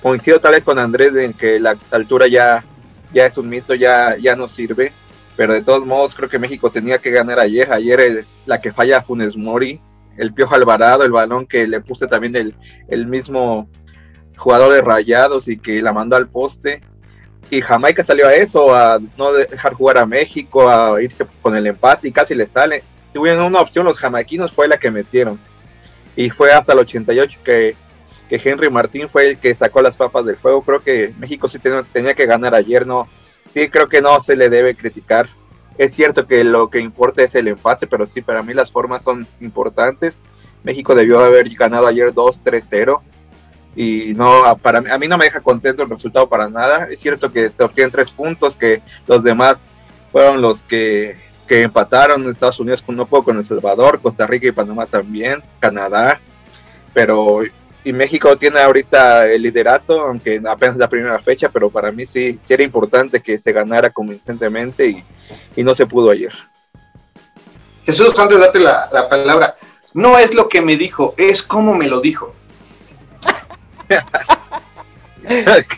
Coincido 0.00 0.40
tal 0.40 0.52
vez 0.52 0.64
con 0.64 0.78
Andrés 0.78 1.14
en 1.16 1.32
que 1.32 1.58
la 1.58 1.76
altura 1.90 2.28
ya, 2.28 2.64
ya 3.12 3.26
es 3.26 3.36
un 3.38 3.48
mito, 3.48 3.74
ya, 3.74 4.16
ya 4.16 4.36
no 4.36 4.48
sirve. 4.48 4.92
Pero 5.36 5.52
de 5.52 5.62
todos 5.62 5.84
modos 5.84 6.14
creo 6.14 6.28
que 6.28 6.38
México 6.38 6.70
tenía 6.70 6.98
que 6.98 7.10
ganar 7.10 7.38
ayer. 7.38 7.70
Ayer 7.72 8.00
el- 8.00 8.24
la 8.46 8.60
que 8.60 8.72
falla 8.72 9.02
Funes 9.02 9.36
Mori, 9.36 9.80
el 10.16 10.32
Piojo 10.32 10.54
Alvarado, 10.54 11.04
el 11.04 11.10
balón 11.12 11.46
que 11.46 11.66
le 11.66 11.80
puse 11.80 12.06
también 12.06 12.34
el, 12.36 12.54
el 12.88 13.06
mismo 13.06 13.68
jugador 14.36 14.72
de 14.72 14.80
Rayados 14.82 15.48
y 15.48 15.58
que 15.58 15.82
la 15.82 15.92
mandó 15.92 16.16
al 16.16 16.28
poste. 16.28 16.80
Y 17.50 17.60
Jamaica 17.60 18.02
salió 18.02 18.26
a 18.26 18.34
eso, 18.34 18.74
a 18.74 18.98
no 19.16 19.32
dejar 19.32 19.74
jugar 19.74 19.98
a 19.98 20.06
México, 20.06 20.68
a 20.68 21.00
irse 21.02 21.26
con 21.42 21.54
el 21.54 21.66
empate 21.66 22.08
y 22.08 22.12
casi 22.12 22.34
le 22.34 22.46
sale. 22.46 22.82
Tuvieron 23.12 23.44
una 23.44 23.60
opción 23.60 23.84
los 23.84 23.98
jamaiquinos, 23.98 24.52
fue 24.52 24.66
la 24.68 24.78
que 24.78 24.90
metieron. 24.90 25.38
Y 26.16 26.30
fue 26.30 26.50
hasta 26.52 26.72
el 26.72 26.78
88 26.80 27.40
que, 27.44 27.76
que 28.28 28.40
Henry 28.42 28.70
Martín 28.70 29.08
fue 29.08 29.28
el 29.28 29.38
que 29.38 29.54
sacó 29.54 29.82
las 29.82 29.96
papas 29.96 30.24
del 30.26 30.36
fuego. 30.36 30.62
Creo 30.62 30.80
que 30.80 31.14
México 31.18 31.48
sí 31.48 31.58
tenía, 31.58 32.14
que 32.14 32.26
ganar 32.26 32.54
ayer, 32.54 32.86
¿no? 32.86 33.06
Sí, 33.52 33.68
creo 33.68 33.88
que 33.88 34.02
no 34.02 34.18
se 34.20 34.36
le 34.36 34.48
debe 34.48 34.74
criticar. 34.74 35.28
Es 35.78 35.94
cierto 35.94 36.26
que 36.26 36.42
lo 36.42 36.70
que 36.70 36.80
importa 36.80 37.22
es 37.22 37.34
el 37.34 37.48
empate, 37.48 37.86
pero 37.86 38.06
sí, 38.06 38.22
para 38.22 38.42
mí 38.42 38.54
las 38.54 38.72
formas 38.72 39.02
son 39.02 39.26
importantes. 39.40 40.18
México 40.64 40.94
debió 40.94 41.20
haber 41.20 41.48
ganado 41.50 41.86
ayer 41.86 42.12
2-3-0 42.12 43.00
y 43.76 44.14
no 44.14 44.56
para 44.62 44.80
mí, 44.80 44.90
a 44.90 44.96
mí 44.96 45.06
no 45.06 45.18
me 45.18 45.26
deja 45.26 45.40
contento 45.40 45.82
el 45.82 45.90
resultado 45.90 46.28
para 46.28 46.48
nada. 46.48 46.88
Es 46.90 47.00
cierto 47.00 47.30
que 47.30 47.50
se 47.50 47.62
obtienen 47.62 47.92
tres 47.92 48.10
puntos, 48.10 48.56
que 48.56 48.82
los 49.06 49.22
demás 49.22 49.64
fueron 50.10 50.40
los 50.40 50.64
que, 50.64 51.16
que 51.46 51.62
empataron 51.62 52.28
Estados 52.28 52.58
Unidos 52.58 52.82
no 52.88 53.06
puedo 53.06 53.22
con 53.22 53.36
El 53.36 53.44
Salvador, 53.44 54.00
Costa 54.00 54.26
Rica 54.26 54.48
y 54.48 54.52
Panamá 54.52 54.86
también, 54.86 55.42
Canadá, 55.60 56.20
pero 56.94 57.42
y 57.86 57.92
México 57.92 58.36
tiene 58.36 58.58
ahorita 58.58 59.28
el 59.28 59.42
liderato, 59.42 60.00
aunque 60.00 60.42
apenas 60.44 60.74
es 60.74 60.80
la 60.80 60.88
primera 60.88 61.20
fecha, 61.20 61.48
pero 61.48 61.70
para 61.70 61.92
mí 61.92 62.04
sí, 62.04 62.36
sí 62.44 62.52
era 62.52 62.64
importante 62.64 63.22
que 63.22 63.38
se 63.38 63.52
ganara 63.52 63.90
convincentemente 63.90 64.88
y, 64.88 65.04
y 65.54 65.62
no 65.62 65.72
se 65.72 65.86
pudo 65.86 66.10
ayer. 66.10 66.32
Jesús, 67.84 68.08
antes 68.18 68.38
de 68.38 68.44
darte 68.44 68.58
la, 68.58 68.88
la 68.92 69.08
palabra, 69.08 69.54
no 69.94 70.18
es 70.18 70.34
lo 70.34 70.48
que 70.48 70.60
me 70.60 70.76
dijo, 70.76 71.14
es 71.16 71.44
cómo 71.44 71.76
me 71.76 71.86
lo 71.86 72.00
dijo. 72.00 72.34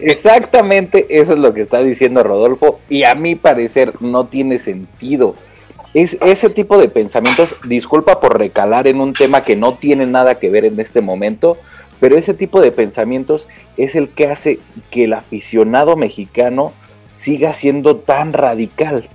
Exactamente 0.00 1.06
eso 1.10 1.34
es 1.34 1.38
lo 1.38 1.52
que 1.52 1.60
está 1.60 1.82
diciendo 1.82 2.22
Rodolfo 2.22 2.80
y 2.88 3.02
a 3.02 3.14
mi 3.14 3.34
parecer 3.34 4.00
no 4.00 4.24
tiene 4.24 4.58
sentido. 4.58 5.34
Es 5.92 6.16
ese 6.22 6.48
tipo 6.48 6.78
de 6.78 6.88
pensamientos, 6.88 7.56
disculpa 7.64 8.18
por 8.18 8.38
recalar 8.38 8.86
en 8.86 8.98
un 9.02 9.12
tema 9.12 9.44
que 9.44 9.56
no 9.56 9.76
tiene 9.76 10.06
nada 10.06 10.38
que 10.38 10.48
ver 10.48 10.64
en 10.64 10.80
este 10.80 11.02
momento, 11.02 11.58
pero 12.00 12.16
ese 12.16 12.34
tipo 12.34 12.60
de 12.60 12.72
pensamientos 12.72 13.48
es 13.76 13.94
el 13.94 14.08
que 14.10 14.28
hace 14.28 14.58
que 14.90 15.04
el 15.04 15.12
aficionado 15.12 15.96
mexicano 15.96 16.72
siga 17.12 17.52
siendo 17.52 17.96
tan 17.96 18.32
radical. 18.32 19.08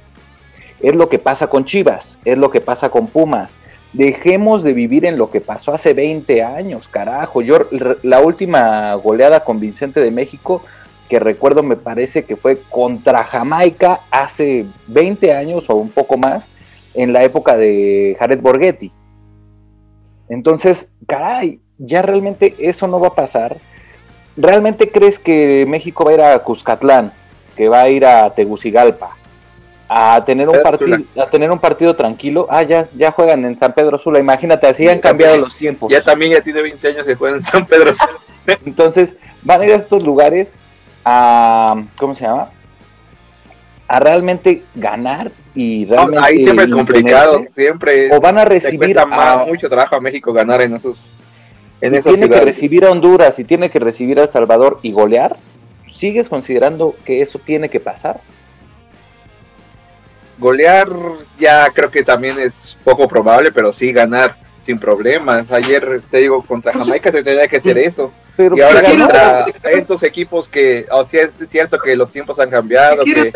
Es 0.81 0.95
lo 0.95 1.07
que 1.09 1.19
pasa 1.19 1.47
con 1.47 1.65
Chivas, 1.65 2.19
es 2.25 2.37
lo 2.37 2.49
que 2.51 2.61
pasa 2.61 2.89
con 2.89 3.07
Pumas. 3.07 3.59
Dejemos 3.93 4.63
de 4.63 4.73
vivir 4.73 5.05
en 5.05 5.17
lo 5.17 5.31
que 5.31 5.39
pasó 5.39 5.73
hace 5.73 5.93
20 5.93 6.43
años, 6.43 6.89
carajo. 6.89 7.41
Yo 7.41 7.59
la 8.01 8.19
última 8.19 8.93
goleada 8.95 9.43
con 9.43 9.59
Vicente 9.59 10.01
de 10.01 10.11
México 10.11 10.61
que 11.09 11.19
recuerdo 11.19 11.63
me 11.63 11.75
parece 11.75 12.23
que 12.23 12.35
fue 12.35 12.59
contra 12.69 13.23
Jamaica 13.23 14.01
hace 14.09 14.65
20 14.87 15.33
años 15.33 15.69
o 15.69 15.75
un 15.75 15.89
poco 15.89 16.17
más, 16.17 16.47
en 16.95 17.13
la 17.13 17.23
época 17.23 17.57
de 17.57 18.15
Jared 18.19 18.41
Borghetti. 18.41 18.91
Entonces, 20.29 20.91
caray, 21.07 21.59
ya 21.77 22.01
realmente 22.01 22.55
eso 22.59 22.87
no 22.87 22.99
va 22.99 23.09
a 23.09 23.15
pasar. 23.15 23.57
¿Realmente 24.35 24.89
crees 24.89 25.19
que 25.19 25.65
México 25.67 26.05
va 26.05 26.11
a 26.11 26.13
ir 26.13 26.21
a 26.21 26.39
Cuscatlán, 26.39 27.11
que 27.55 27.69
va 27.69 27.81
a 27.81 27.89
ir 27.89 28.05
a 28.05 28.33
Tegucigalpa, 28.33 29.15
a 29.87 30.23
tener 30.25 30.49
un 30.49 30.61
partido, 30.63 30.97
a 31.21 31.29
tener 31.29 31.51
un 31.51 31.59
partido 31.59 31.95
tranquilo? 31.95 32.47
Ah, 32.49 32.63
ya, 32.63 32.87
ya 32.95 33.11
juegan 33.11 33.45
en 33.45 33.59
San 33.59 33.73
Pedro 33.73 33.97
Sula. 33.99 34.19
Imagínate, 34.19 34.67
así 34.67 34.87
han 34.87 34.99
cambiado 34.99 35.37
los 35.37 35.55
tiempos. 35.55 35.91
Ya 35.91 36.01
también 36.01 36.31
ya 36.31 36.41
tiene 36.41 36.61
20 36.61 36.87
años 36.87 37.05
que 37.05 37.15
juegan 37.15 37.39
en 37.39 37.45
San 37.45 37.65
Pedro 37.65 37.93
Sula. 37.93 38.19
Entonces, 38.65 39.15
van 39.43 39.61
a 39.61 39.65
ir 39.65 39.73
a 39.73 39.75
estos 39.75 40.03
lugares 40.03 40.55
a, 41.05 41.83
¿cómo 41.97 42.15
se 42.15 42.25
llama? 42.25 42.49
A 43.87 43.99
realmente 43.99 44.63
ganar 44.73 45.31
y 45.53 45.85
realmente. 45.85 46.25
ahí 46.25 46.43
siempre 46.43 46.65
es 46.65 46.71
complicado, 46.71 47.41
siempre. 47.53 48.15
O 48.15 48.19
van 48.19 48.39
a 48.39 48.45
recibir 48.45 48.97
a, 48.97 49.45
mucho 49.45 49.69
trabajo 49.69 49.95
a 49.95 49.99
México 49.99 50.33
ganar 50.33 50.61
en 50.61 50.75
esos 50.75 50.97
tiene 51.91 52.29
que 52.29 52.41
recibir 52.41 52.85
a 52.85 52.91
Honduras 52.91 53.37
y 53.39 53.43
tiene 53.43 53.69
que 53.69 53.79
recibir 53.79 54.19
a 54.19 54.23
El 54.23 54.29
Salvador 54.29 54.79
y 54.81 54.91
golear, 54.91 55.35
¿sigues 55.91 56.29
considerando 56.29 56.95
que 57.05 57.21
eso 57.21 57.39
tiene 57.39 57.69
que 57.69 57.79
pasar? 57.79 58.21
Golear 60.39 60.89
ya 61.39 61.69
creo 61.71 61.91
que 61.91 62.03
también 62.03 62.39
es 62.39 62.53
poco 62.83 63.07
probable, 63.07 63.51
pero 63.51 63.71
sí 63.73 63.91
ganar 63.91 64.35
sin 64.65 64.79
problemas. 64.79 65.51
Ayer 65.51 66.01
te 66.09 66.19
digo, 66.19 66.41
contra 66.43 66.71
pues 66.71 66.85
Jamaica 66.85 67.11
se 67.11 67.23
tenía 67.23 67.47
que 67.47 67.57
hacer 67.57 67.77
eso. 67.77 68.11
Pero 68.35 68.57
y 68.57 68.61
ahora 68.61 68.81
contra 68.83 69.45
estos 69.71 70.01
equipos 70.01 70.47
que, 70.47 70.87
o 70.89 71.05
sea, 71.05 71.23
es 71.23 71.49
cierto 71.49 71.77
que 71.77 71.95
los 71.95 72.11
tiempos 72.11 72.39
han 72.39 72.49
cambiado, 72.49 73.03
que, 73.03 73.31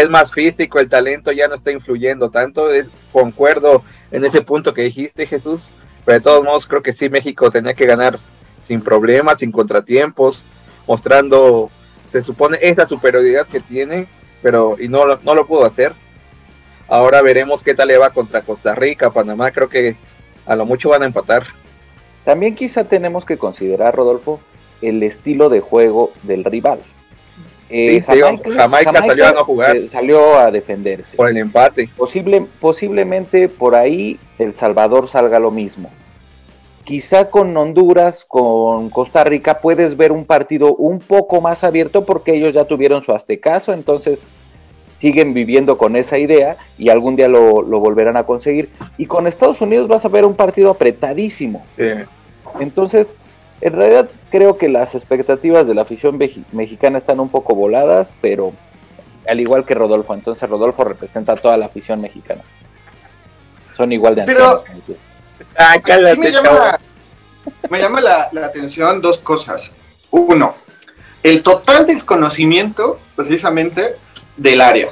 es 0.00 0.10
más 0.10 0.32
físico, 0.32 0.80
el 0.80 0.88
talento 0.88 1.30
ya 1.30 1.46
no 1.46 1.54
está 1.54 1.70
influyendo 1.70 2.30
tanto. 2.30 2.68
concuerdo 3.12 3.82
en 4.10 4.24
ese 4.24 4.42
punto 4.42 4.74
que 4.74 4.82
dijiste, 4.82 5.26
Jesús 5.26 5.60
pero 6.04 6.18
de 6.18 6.24
todos 6.24 6.44
modos, 6.44 6.66
creo 6.66 6.82
que 6.82 6.92
sí, 6.92 7.08
México 7.08 7.50
tenía 7.50 7.74
que 7.74 7.86
ganar 7.86 8.18
sin 8.66 8.80
problemas, 8.80 9.38
sin 9.38 9.52
contratiempos, 9.52 10.44
mostrando, 10.86 11.70
se 12.12 12.22
supone, 12.22 12.58
esa 12.60 12.86
superioridad 12.86 13.46
que 13.46 13.60
tiene, 13.60 14.06
pero 14.42 14.76
y 14.78 14.88
no, 14.88 15.04
no 15.22 15.34
lo 15.34 15.46
pudo 15.46 15.64
hacer. 15.64 15.92
Ahora 16.88 17.22
veremos 17.22 17.62
qué 17.62 17.74
tal 17.74 17.88
le 17.88 17.98
va 17.98 18.10
contra 18.10 18.42
Costa 18.42 18.74
Rica, 18.74 19.10
Panamá, 19.10 19.50
creo 19.50 19.68
que 19.68 19.96
a 20.46 20.56
lo 20.56 20.66
mucho 20.66 20.90
van 20.90 21.02
a 21.02 21.06
empatar. 21.06 21.44
También 22.24 22.54
quizá 22.54 22.84
tenemos 22.84 23.24
que 23.24 23.38
considerar, 23.38 23.94
Rodolfo, 23.94 24.40
el 24.82 25.02
estilo 25.02 25.48
de 25.48 25.60
juego 25.60 26.12
del 26.22 26.44
rival. 26.44 26.80
Eh, 27.70 28.02
Jamaica, 28.02 28.92
salió 28.92 29.26
a 29.26 29.32
no 29.32 29.44
jugar. 29.44 29.76
Eh, 29.76 29.88
salió 29.88 30.38
a 30.38 30.50
defenderse. 30.50 31.16
Por 31.16 31.28
el 31.28 31.36
empate. 31.38 31.88
Posible, 31.96 32.46
posiblemente 32.60 33.48
por 33.48 33.74
ahí 33.74 34.18
El 34.38 34.52
Salvador 34.52 35.08
salga 35.08 35.38
lo 35.38 35.50
mismo. 35.50 35.90
Quizá 36.84 37.30
con 37.30 37.56
Honduras, 37.56 38.26
con 38.26 38.90
Costa 38.90 39.24
Rica, 39.24 39.58
puedes 39.60 39.96
ver 39.96 40.12
un 40.12 40.26
partido 40.26 40.74
un 40.74 40.98
poco 40.98 41.40
más 41.40 41.64
abierto 41.64 42.04
porque 42.04 42.34
ellos 42.34 42.52
ya 42.52 42.66
tuvieron 42.66 43.02
su 43.02 43.12
aztecaso, 43.12 43.72
entonces 43.72 44.44
siguen 44.98 45.32
viviendo 45.32 45.78
con 45.78 45.96
esa 45.96 46.18
idea 46.18 46.56
y 46.76 46.90
algún 46.90 47.16
día 47.16 47.28
lo, 47.28 47.62
lo 47.62 47.80
volverán 47.80 48.18
a 48.18 48.24
conseguir. 48.24 48.68
Y 48.98 49.06
con 49.06 49.26
Estados 49.26 49.62
Unidos 49.62 49.88
vas 49.88 50.04
a 50.04 50.08
ver 50.08 50.26
un 50.26 50.34
partido 50.34 50.70
apretadísimo. 50.70 51.64
Entonces, 52.60 53.14
en 53.64 53.72
realidad 53.72 54.10
creo 54.30 54.58
que 54.58 54.68
las 54.68 54.94
expectativas 54.94 55.66
de 55.66 55.74
la 55.74 55.82
afición 55.82 56.18
mexicana 56.52 56.98
están 56.98 57.18
un 57.18 57.30
poco 57.30 57.54
voladas, 57.54 58.14
pero 58.20 58.52
al 59.26 59.40
igual 59.40 59.64
que 59.64 59.72
Rodolfo, 59.72 60.12
entonces 60.12 60.48
Rodolfo 60.50 60.84
representa 60.84 61.32
a 61.32 61.36
toda 61.36 61.56
la 61.56 61.64
afición 61.64 61.98
mexicana. 62.02 62.42
Son 63.74 63.90
igual 63.90 64.16
de 64.16 64.22
ancianos. 64.22 64.60
Ah, 65.56 65.76
me 66.18 66.30
llama, 66.30 66.78
me 67.70 67.78
llama 67.80 68.00
la, 68.02 68.28
la 68.32 68.44
atención 68.44 69.00
dos 69.00 69.16
cosas. 69.16 69.72
Uno, 70.10 70.56
el 71.22 71.42
total 71.42 71.86
desconocimiento 71.86 72.98
precisamente 73.16 73.96
del 74.36 74.60
área. 74.60 74.88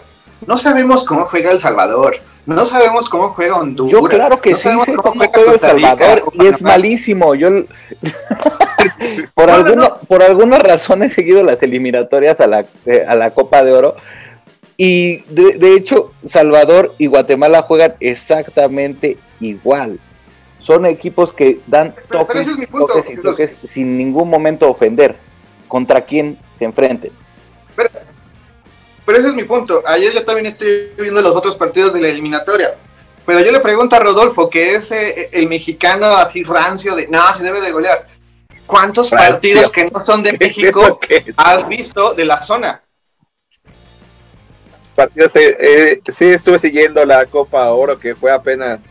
No 0.47 0.57
sabemos 0.57 1.05
cómo 1.05 1.27
juega 1.27 1.51
El 1.51 1.61
Salvador, 1.61 2.21
no 2.47 2.67
sabemos 2.67 3.09
cómo 3.09 3.29
juega 3.31 3.57
Honduras. 3.57 3.93
Yo 3.93 4.03
claro 4.03 4.41
que 4.41 4.55
sí 4.55 4.69
sé 4.85 4.95
cómo, 4.97 5.25
juega 5.33 5.53
El 5.53 5.61
Salvador 5.61 6.25
y 6.33 6.47
es 6.47 6.63
malísimo. 6.63 7.35
Yo 7.35 7.49
por 9.35 9.51
alguna 9.51 9.95
por 9.95 10.23
alguna 10.23 10.59
razón 10.59 11.03
he 11.03 11.09
seguido 11.09 11.43
las 11.43 11.63
eliminatorias 11.63 12.41
a 12.41 12.47
la, 12.47 12.65
eh, 12.87 13.05
a 13.07 13.15
la 13.15 13.31
Copa 13.31 13.63
de 13.63 13.73
Oro 13.73 13.97
y 14.77 15.19
de, 15.29 15.77
hecho 15.77 16.11
Salvador 16.25 16.95
y 16.99 17.07
Guatemala 17.07 17.63
juegan 17.63 17.95
exactamente 18.01 19.19
igual. 19.39 20.01
Son 20.59 20.87
equipos 20.87 21.33
que 21.33 21.61
dan 21.67 21.95
toques, 22.11 22.47
y 23.09 23.17
toques 23.17 23.57
sin 23.65 23.97
ningún 23.97 24.29
momento 24.29 24.69
ofender 24.69 25.17
contra 25.69 26.01
quien 26.03 26.39
se 26.53 26.65
enfrenten. 26.65 27.13
Pero 27.77 27.91
ese 29.07 29.29
es 29.29 29.35
mi 29.35 29.45
punto. 29.45 29.83
Ayer 29.87 30.13
yo 30.13 30.25
también 30.25 30.47
estoy 30.47 30.93
viendo 30.99 31.21
los 31.21 31.35
otros 31.35 31.57
partidos 31.57 31.93
de 31.93 32.01
la 32.01 32.09
eliminatoria. 32.09 32.75
Pero 33.25 33.41
yo 33.41 33.53
le 33.53 33.61
pregunto 33.61 33.97
a 33.97 34.01
Rodolfo, 34.01 34.51
que 34.51 34.75
es 34.75 34.91
eh, 34.91 35.29
el 35.33 35.49
mexicano 35.49 36.07
así 36.07 36.43
rancio 36.43 36.95
de, 36.95 37.07
no, 37.09 37.21
se 37.37 37.43
debe 37.43 37.61
de 37.61 37.73
golear. 37.73 38.07
¿Cuántos 38.67 39.11
partidos 39.11 39.71
que 39.71 39.91
no 39.91 40.05
son 40.05 40.23
de 40.23 40.33
México 40.41 40.99
has 41.37 41.69
visto 41.69 42.15
de 42.15 42.25
la 42.25 42.43
zona? 42.43 42.83
Partidos, 44.95 45.35
eh, 45.37 45.57
eh, 45.59 46.01
sí, 46.17 46.27
estuve 46.27 46.59
siguiendo 46.59 47.05
la 47.05 47.25
Copa 47.27 47.71
Oro 47.71 47.99
que 47.99 48.15
fue 48.15 48.31
apenas 48.31 48.83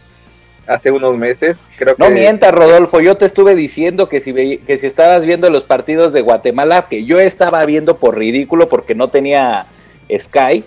hace 0.65 0.91
unos 0.91 1.17
meses. 1.17 1.57
Creo 1.77 1.95
no 1.97 2.09
mientas, 2.09 2.53
Rodolfo. 2.53 3.01
Yo 3.01 3.17
te 3.17 3.25
estuve 3.25 3.55
diciendo 3.55 4.07
que 4.07 4.19
si, 4.19 4.33
que 4.59 4.77
si 4.77 4.87
estabas 4.87 5.25
viendo 5.25 5.49
los 5.49 5.63
partidos 5.63 6.13
de 6.13 6.21
Guatemala, 6.21 6.87
que 6.89 7.05
yo 7.05 7.19
estaba 7.19 7.61
viendo 7.63 7.97
por 7.97 8.17
ridículo 8.17 8.69
porque 8.69 8.95
no 8.95 9.09
tenía 9.09 9.65
Sky, 10.17 10.63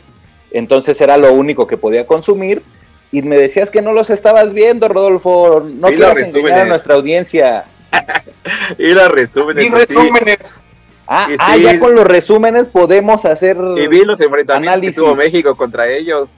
entonces 0.50 1.00
era 1.00 1.16
lo 1.16 1.32
único 1.32 1.66
que 1.66 1.76
podía 1.76 2.06
consumir. 2.06 2.62
Y 3.10 3.22
me 3.22 3.36
decías 3.36 3.70
que 3.70 3.82
no 3.82 3.92
los 3.92 4.10
estabas 4.10 4.52
viendo, 4.52 4.88
Rodolfo. 4.88 5.64
No 5.64 5.88
quieras 5.88 6.18
engañar 6.18 6.60
a 6.60 6.64
nuestra 6.64 6.94
audiencia. 6.94 7.64
y 8.78 8.88
los 8.88 9.08
resúmenes. 9.08 9.64
Y 9.64 9.68
resúmenes. 9.68 10.60
Ah, 11.06 11.28
ah 11.38 11.56
ya 11.56 11.78
con 11.78 11.94
los 11.94 12.06
resúmenes 12.06 12.66
podemos 12.66 13.24
hacer. 13.24 13.56
Y 13.76 13.86
vi 13.86 14.04
los 14.04 14.20
enfrentamientos 14.20 14.80
que 14.80 14.92
tuvo 14.92 15.14
México 15.14 15.56
contra 15.56 15.88
ellos. 15.88 16.28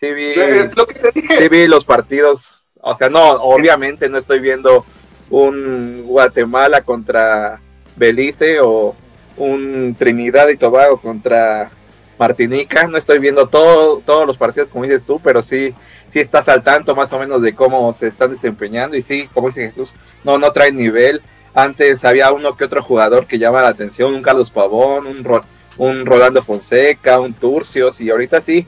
Sí 0.00 0.12
vi, 0.12 0.34
sí 0.34 1.48
vi 1.48 1.66
los 1.66 1.84
partidos. 1.84 2.48
O 2.80 2.96
sea, 2.96 3.10
no, 3.10 3.32
obviamente 3.32 4.08
no 4.08 4.18
estoy 4.18 4.38
viendo 4.38 4.84
un 5.30 6.04
Guatemala 6.06 6.82
contra 6.82 7.60
Belice 7.96 8.60
o 8.60 8.94
un 9.36 9.96
Trinidad 9.98 10.48
y 10.48 10.56
Tobago 10.56 11.00
contra 11.00 11.70
Martinica. 12.18 12.86
No 12.86 12.98
estoy 12.98 13.18
viendo 13.18 13.48
todo, 13.48 14.02
todos 14.04 14.26
los 14.26 14.36
partidos 14.36 14.68
como 14.68 14.84
dices 14.84 15.02
tú, 15.06 15.20
pero 15.20 15.42
sí, 15.42 15.74
sí 16.12 16.20
estás 16.20 16.48
al 16.48 16.62
tanto 16.62 16.94
más 16.94 17.12
o 17.12 17.18
menos 17.18 17.42
de 17.42 17.54
cómo 17.54 17.92
se 17.92 18.08
están 18.08 18.30
desempeñando. 18.30 18.96
Y 18.96 19.02
sí, 19.02 19.28
como 19.32 19.48
dice 19.48 19.68
Jesús, 19.68 19.94
no, 20.24 20.38
no 20.38 20.52
trae 20.52 20.72
nivel. 20.72 21.22
Antes 21.54 22.04
había 22.04 22.30
uno 22.32 22.56
que 22.56 22.64
otro 22.64 22.82
jugador 22.82 23.26
que 23.26 23.38
llama 23.38 23.62
la 23.62 23.68
atención, 23.68 24.14
un 24.14 24.22
Carlos 24.22 24.50
Pavón, 24.50 25.06
un, 25.06 25.42
un 25.78 26.06
Rolando 26.06 26.42
Fonseca, 26.42 27.18
un 27.18 27.34
Turcios, 27.34 28.00
y 28.00 28.10
ahorita 28.10 28.40
sí, 28.40 28.66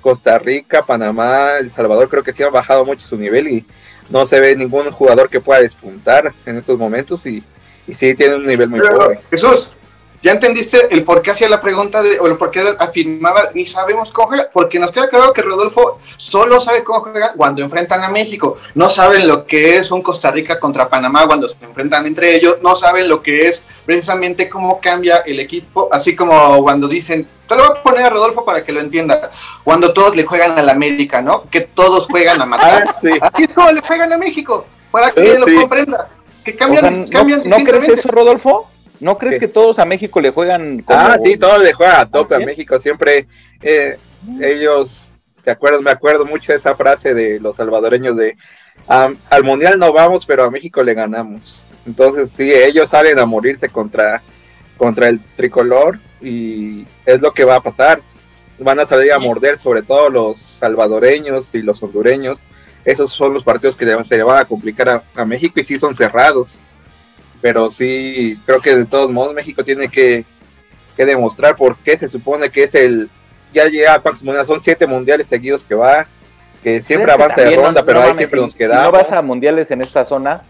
Costa 0.00 0.38
Rica, 0.38 0.82
Panamá, 0.82 1.58
El 1.60 1.70
Salvador 1.70 2.08
creo 2.08 2.22
que 2.22 2.32
sí 2.32 2.42
han 2.42 2.52
bajado 2.52 2.84
mucho 2.84 3.06
su 3.06 3.16
nivel 3.16 3.48
y 3.48 3.64
no 4.10 4.26
se 4.26 4.40
ve 4.40 4.56
ningún 4.56 4.90
jugador 4.90 5.28
que 5.28 5.40
pueda 5.40 5.60
despuntar 5.60 6.32
en 6.44 6.58
estos 6.58 6.78
momentos 6.78 7.24
y, 7.26 7.44
y 7.86 7.94
sí 7.94 8.14
tiene 8.14 8.34
un 8.34 8.46
nivel 8.46 8.68
muy 8.68 8.80
pobre. 8.80 9.20
Jesús, 9.30 9.70
ya 10.22 10.32
entendiste 10.32 10.88
el 10.94 11.04
por 11.04 11.20
qué 11.20 11.32
hacía 11.32 11.48
la 11.48 11.60
pregunta 11.60 12.00
de, 12.02 12.18
o 12.20 12.26
el 12.26 12.36
por 12.36 12.50
qué 12.50 12.62
afirmaba, 12.78 13.50
ni 13.54 13.66
sabemos 13.66 14.10
cómo 14.12 14.28
juega, 14.28 14.48
porque 14.52 14.78
nos 14.78 14.90
queda 14.92 15.08
claro 15.08 15.32
que 15.32 15.42
Rodolfo 15.42 15.98
solo 16.16 16.60
sabe 16.60 16.84
cómo 16.84 17.00
juega 17.00 17.32
cuando 17.36 17.62
enfrentan 17.62 18.02
a 18.04 18.08
México. 18.08 18.56
No 18.74 18.88
saben 18.88 19.26
lo 19.26 19.44
que 19.46 19.78
es 19.78 19.90
un 19.90 20.02
Costa 20.02 20.30
Rica 20.30 20.60
contra 20.60 20.88
Panamá 20.88 21.26
cuando 21.26 21.48
se 21.48 21.56
enfrentan 21.64 22.06
entre 22.06 22.34
ellos, 22.36 22.58
no 22.62 22.76
saben 22.76 23.08
lo 23.08 23.20
que 23.22 23.48
es 23.48 23.62
precisamente 23.84 24.48
cómo 24.48 24.80
cambia 24.80 25.18
el 25.26 25.40
equipo, 25.40 25.88
así 25.90 26.14
como 26.14 26.62
cuando 26.62 26.86
dicen, 26.86 27.26
te 27.48 27.56
lo 27.56 27.66
voy 27.68 27.76
a 27.78 27.82
poner 27.82 28.04
a 28.06 28.10
Rodolfo 28.10 28.44
para 28.44 28.64
que 28.64 28.70
lo 28.72 28.78
entienda, 28.80 29.30
cuando 29.64 29.92
todos 29.92 30.14
le 30.14 30.24
juegan 30.24 30.56
al 30.58 30.68
América, 30.68 31.20
¿no? 31.20 31.50
Que 31.50 31.62
todos 31.62 32.06
juegan 32.06 32.40
a 32.40 32.46
matar. 32.46 32.84
Ah, 32.88 32.96
sí. 33.02 33.10
Así 33.20 33.42
es 33.42 33.52
como 33.52 33.70
le 33.72 33.80
juegan 33.80 34.12
a 34.12 34.18
México, 34.18 34.64
para 34.92 35.10
que 35.10 35.20
Sí, 35.34 35.38
lo 35.38 35.46
sí. 35.46 35.54
comprenda. 35.56 36.08
Que 36.44 36.56
cambian, 36.56 36.84
O 36.84 36.88
sea, 36.88 36.96
¿no- 36.98 37.10
cambian 37.10 37.42
¿no, 37.44 37.56
crees 37.58 37.88
eso, 37.88 38.08
Rodolfo? 38.08 38.68
¿No 39.02 39.18
crees 39.18 39.40
que 39.40 39.48
todos 39.48 39.78
a 39.80 39.84
México 39.84 40.20
le 40.20 40.30
juegan 40.30 40.80
como... 40.82 40.98
Ah, 40.98 41.18
sí, 41.24 41.36
todos 41.36 41.60
le 41.60 41.72
juegan 41.72 41.96
a 42.02 42.08
tope 42.08 42.34
a 42.34 42.36
¿Así 42.36 42.42
es? 42.42 42.46
México. 42.46 42.78
Siempre 42.78 43.26
eh, 43.60 43.98
ellos, 44.40 45.08
¿te 45.42 45.50
acuerdas? 45.50 45.82
Me 45.82 45.90
acuerdo 45.90 46.24
mucho 46.24 46.52
de 46.52 46.58
esa 46.58 46.76
frase 46.76 47.12
de 47.12 47.40
los 47.40 47.56
salvadoreños 47.56 48.16
de 48.16 48.36
"Am- 48.86 49.16
al 49.28 49.42
mundial 49.42 49.76
no 49.78 49.92
vamos, 49.92 50.24
pero 50.24 50.44
a 50.44 50.50
México 50.52 50.84
le 50.84 50.94
ganamos. 50.94 51.62
Entonces, 51.84 52.30
sí, 52.30 52.52
ellos 52.52 52.90
salen 52.90 53.18
a 53.18 53.26
morirse 53.26 53.68
contra, 53.68 54.22
contra 54.76 55.08
el 55.08 55.18
tricolor 55.36 55.98
y 56.20 56.86
es 57.04 57.20
lo 57.20 57.32
que 57.34 57.44
va 57.44 57.56
a 57.56 57.60
pasar. 57.60 58.00
Van 58.60 58.78
a 58.78 58.86
salir 58.86 59.12
a 59.12 59.18
morder, 59.18 59.58
sobre 59.58 59.82
todo 59.82 60.08
los 60.10 60.38
salvadoreños 60.38 61.52
y 61.56 61.62
los 61.62 61.82
hondureños. 61.82 62.44
Esos 62.84 63.10
son 63.12 63.34
los 63.34 63.42
partidos 63.42 63.74
que 63.74 63.84
se 64.04 64.16
le 64.16 64.22
van 64.22 64.38
a 64.38 64.44
complicar 64.44 64.88
a, 64.88 65.02
a 65.16 65.24
México 65.24 65.58
y 65.58 65.64
sí 65.64 65.76
son 65.76 65.94
cerrados. 65.96 66.60
Pero 67.42 67.70
sí, 67.70 68.38
creo 68.46 68.60
que 68.62 68.74
de 68.74 68.84
todos 68.86 69.10
modos 69.10 69.34
México 69.34 69.62
tiene 69.64 69.88
que, 69.90 70.24
que 70.96 71.04
demostrar 71.04 71.56
por 71.56 71.76
qué 71.76 71.98
se 71.98 72.08
supone 72.08 72.48
que 72.50 72.64
es 72.64 72.74
el. 72.74 73.10
Ya 73.52 73.66
llega, 73.66 73.98
¿cuántos 73.98 74.22
mundiales? 74.22 74.46
Son 74.46 74.60
siete 74.60 74.86
mundiales 74.86 75.26
seguidos 75.28 75.62
que 75.62 75.74
va, 75.74 76.06
que 76.62 76.80
siempre 76.80 77.10
Es 77.10 77.16
que 77.16 77.22
avanza 77.22 77.42
de 77.42 77.56
ronda, 77.56 77.80
no- 77.82 77.86
pero 77.86 77.98
no 77.98 78.04
ahí 78.06 78.10
mames, 78.12 78.18
siempre 78.28 78.38
si- 78.38 78.42
nos 78.44 78.52
si 78.52 78.58
quedamos. 78.58 78.84
no 78.84 78.92
vas 78.92 79.12
a 79.12 79.20
mundiales 79.20 79.70
en 79.72 79.82
esta 79.82 80.04
zona, 80.06 80.42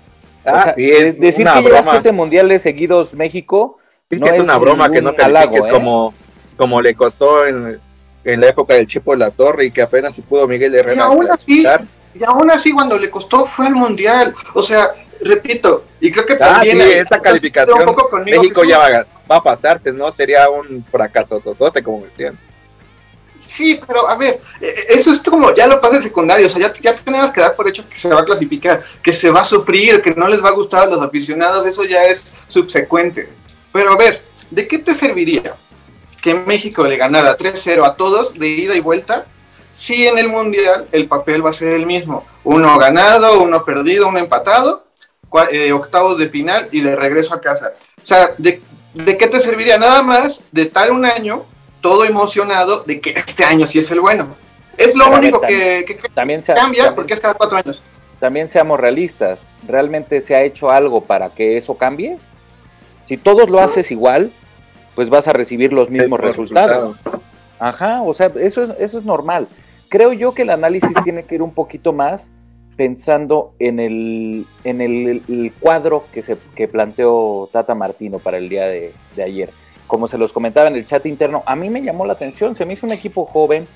Ah, 0.44 0.52
o 0.54 0.62
sea, 0.64 0.74
sí, 0.74 0.90
es 0.90 1.18
de- 1.18 1.26
decir 1.26 1.42
una 1.46 1.54
que 1.54 1.62
lleva 1.62 1.76
broma. 1.80 1.92
siete 1.92 2.12
mundiales 2.12 2.62
seguidos 2.62 3.14
México, 3.14 3.78
Es 4.10 4.20
no 4.20 4.26
que 4.26 4.32
es 4.32 4.36
es 4.38 4.42
una 4.44 4.58
broma 4.58 4.90
que 4.90 5.00
no 5.00 5.14
califiques 5.14 5.64
¿eh? 5.64 5.70
como, 5.70 6.12
como 6.56 6.80
le 6.82 6.94
costó 6.94 7.46
en, 7.46 7.80
en 8.24 8.40
la 8.40 8.48
época 8.48 8.74
del 8.74 8.86
Chepo 8.86 9.12
de 9.12 9.18
la 9.18 9.30
Torre 9.30 9.66
y 9.66 9.70
que 9.70 9.80
apenas 9.82 10.14
si 10.14 10.20
pudo 10.20 10.46
Miguel 10.46 10.74
Herrera 10.74 10.94
Y 10.96 10.98
aún 11.00 11.28
así. 11.30 11.64
Y 12.14 12.24
aún 12.24 12.50
así, 12.50 12.72
cuando 12.72 12.98
le 12.98 13.08
costó, 13.08 13.46
fue 13.46 13.66
al 13.68 13.74
mundial. 13.74 14.34
O 14.52 14.62
sea, 14.62 14.90
repito, 15.24 15.84
y 16.00 16.10
creo 16.10 16.26
que 16.26 16.34
Ah, 16.34 16.38
también. 16.38 16.78
sí, 16.78 16.82
eh, 16.82 16.98
esta 17.00 17.16
un 17.16 17.22
calificación, 17.22 17.84
poco 17.84 18.08
conmigo, 18.10 18.40
México 18.42 18.64
ya 18.64 18.78
va, 18.78 18.86
a- 18.86 19.06
va 19.30 19.36
a 19.36 19.42
pasarse, 19.42 19.92
¿no? 19.92 20.10
Sería 20.12 20.48
un 20.50 20.84
fracaso 20.90 21.40
totote, 21.40 21.82
como 21.82 22.04
decían. 22.04 22.38
Sí, 23.38 23.80
pero 23.86 24.08
a 24.08 24.14
ver, 24.16 24.40
eh, 24.60 24.74
eso 24.90 25.10
es 25.12 25.18
como 25.20 25.52
ya 25.54 25.66
lo 25.66 25.80
pasa 25.80 25.96
en 25.96 26.02
secundario. 26.02 26.46
O 26.46 26.50
sea, 26.50 26.60
ya, 26.60 26.72
ya 26.80 26.96
tenemos 26.96 27.30
que 27.32 27.40
dar 27.40 27.54
por 27.54 27.68
hecho 27.68 27.86
que 27.88 27.98
se 27.98 28.08
va 28.08 28.20
a 28.20 28.24
clasificar, 28.24 28.82
que 29.02 29.12
se 29.12 29.30
va 29.30 29.40
a 29.40 29.44
sufrir, 29.44 30.00
que 30.00 30.14
no 30.14 30.28
les 30.28 30.42
va 30.42 30.48
a 30.48 30.52
gustar 30.52 30.84
a 30.84 30.86
los 30.86 31.02
aficionados. 31.04 31.66
Eso 31.66 31.84
ya 31.84 32.04
es 32.04 32.32
subsecuente. 32.48 33.28
Pero 33.72 33.92
a 33.92 33.96
ver, 33.96 34.22
¿de 34.50 34.66
qué 34.66 34.78
te 34.78 34.94
serviría 34.94 35.54
que 36.22 36.34
México 36.34 36.84
le 36.86 36.96
ganara 36.96 37.36
3-0 37.36 37.84
a 37.84 37.96
todos 37.96 38.32
de 38.38 38.48
ida 38.48 38.74
y 38.76 38.80
vuelta? 38.80 39.26
Si 39.70 40.06
en 40.06 40.18
el 40.18 40.28
mundial 40.28 40.86
el 40.92 41.08
papel 41.08 41.44
va 41.44 41.50
a 41.50 41.54
ser 41.54 41.68
el 41.74 41.84
mismo: 41.84 42.26
uno 42.44 42.78
ganado, 42.78 43.42
uno 43.42 43.64
perdido, 43.64 44.08
uno 44.08 44.18
empatado, 44.18 44.81
eh, 45.50 45.72
octavos 45.72 46.18
de 46.18 46.28
final 46.28 46.68
y 46.72 46.80
de 46.80 46.94
regreso 46.96 47.34
a 47.34 47.40
casa. 47.40 47.72
O 48.02 48.06
sea, 48.06 48.30
¿de, 48.38 48.60
de 48.94 49.16
qué 49.16 49.26
te 49.26 49.40
serviría? 49.40 49.78
Nada 49.78 50.02
más 50.02 50.42
de 50.52 50.62
estar 50.62 50.90
un 50.90 51.04
año 51.04 51.42
todo 51.80 52.04
emocionado 52.04 52.82
de 52.84 53.00
que 53.00 53.10
este 53.10 53.44
año 53.44 53.66
sí 53.66 53.78
es 53.78 53.90
el 53.90 54.00
bueno. 54.00 54.36
Es 54.76 54.94
lo 54.94 55.04
Pero 55.04 55.06
a 55.06 55.10
ver, 55.10 55.18
único 55.20 55.40
también- 55.40 55.60
que, 55.60 55.84
que- 55.84 55.96
que 55.96 56.08
también, 56.10 56.42
sea- 56.44 56.54
cambia 56.54 56.84
también- 56.84 56.94
porque 56.94 57.14
es 57.14 57.20
cada 57.20 57.34
cuatro 57.34 57.58
años. 57.58 57.82
también 58.20 58.48
seamos 58.48 58.78
realistas. 58.80 59.48
¿Realmente 59.66 60.20
se 60.20 60.34
ha 60.34 60.42
hecho 60.42 60.70
algo 60.70 61.00
para 61.02 61.30
que 61.30 61.56
eso 61.56 61.76
cambie? 61.76 62.18
Si 63.04 63.16
todos 63.16 63.50
lo 63.50 63.58
haces 63.60 63.90
igual, 63.90 64.30
pues 64.94 65.10
vas 65.10 65.26
a 65.28 65.32
recibir 65.32 65.72
los 65.72 65.90
mismos 65.90 66.20
resultados. 66.20 66.96
Ajá, 67.58 68.02
o 68.02 68.14
sea, 68.14 68.30
eso 68.36 68.62
es, 68.62 68.70
eso 68.78 68.98
es 68.98 69.04
normal. 69.04 69.48
Creo 69.88 70.12
yo 70.12 70.32
que 70.34 70.42
el 70.42 70.50
análisis 70.50 70.90
tiene 71.04 71.24
que 71.24 71.34
ir 71.34 71.42
un 71.42 71.52
poquito 71.52 71.92
más 71.92 72.30
pensando 72.82 73.54
en 73.60 73.78
el, 73.78 74.44
en 74.64 74.80
el, 74.80 75.52
cuadro 75.60 76.02
que, 76.12 76.20
se, 76.20 76.36
que 76.56 76.66
planteó 76.66 77.48
Tata 77.52 77.76
Martino 77.76 78.18
para 78.18 78.38
el 78.38 78.48
día 78.48 78.66
de, 78.66 78.92
de 79.14 79.22
ayer. 79.22 79.50
Como 79.86 80.08
se 80.08 80.18
los 80.18 80.32
comentaba 80.32 80.66
en 80.66 80.74
el 80.74 80.84
chat 80.84 81.06
interno, 81.06 81.44
a 81.46 81.54
mí 81.54 81.70
me 81.70 81.80
llamó 81.80 82.04
la 82.04 82.14
atención, 82.14 82.56
se 82.56 82.64
me 82.64 82.72
hizo 82.72 82.84
un 82.84 82.92
equipo 82.92 83.24
joven, 83.24 83.68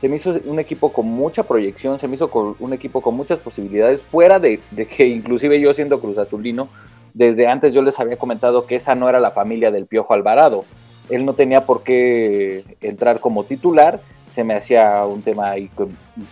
se 0.00 0.08
me 0.08 0.14
hizo 0.14 0.36
un 0.44 0.60
equipo 0.60 0.92
con 0.92 1.06
mucha 1.06 1.42
proyección, 1.42 1.98
se 1.98 2.06
me 2.06 2.14
hizo 2.14 2.30
un 2.60 2.72
equipo 2.72 3.00
con 3.00 3.16
muchas 3.16 3.40
posibilidades, 3.40 4.00
fuera 4.00 4.38
de, 4.38 4.60
de 4.70 4.86
que 4.86 5.08
inclusive 5.08 5.60
yo 5.60 5.74
siendo 5.74 5.98
Cruz 5.98 6.18
Azulino, 6.18 6.68
desde 7.14 7.48
antes 7.48 7.74
yo 7.74 7.82
les 7.82 7.98
había 7.98 8.16
comentado 8.16 8.64
que 8.64 8.76
esa 8.76 8.94
no 8.94 9.08
era 9.08 9.18
la 9.18 9.32
familia 9.32 9.72
del 9.72 9.86
Piojo 9.86 10.14
Alvarado. 10.14 10.62
Él 11.10 11.24
no 11.24 11.32
tenía 11.32 11.66
por 11.66 11.82
qué 11.82 12.62
entrar 12.80 13.18
como 13.18 13.42
titular, 13.42 13.98
se 14.32 14.44
me 14.44 14.54
hacía 14.54 15.04
un 15.04 15.22
tema 15.22 15.54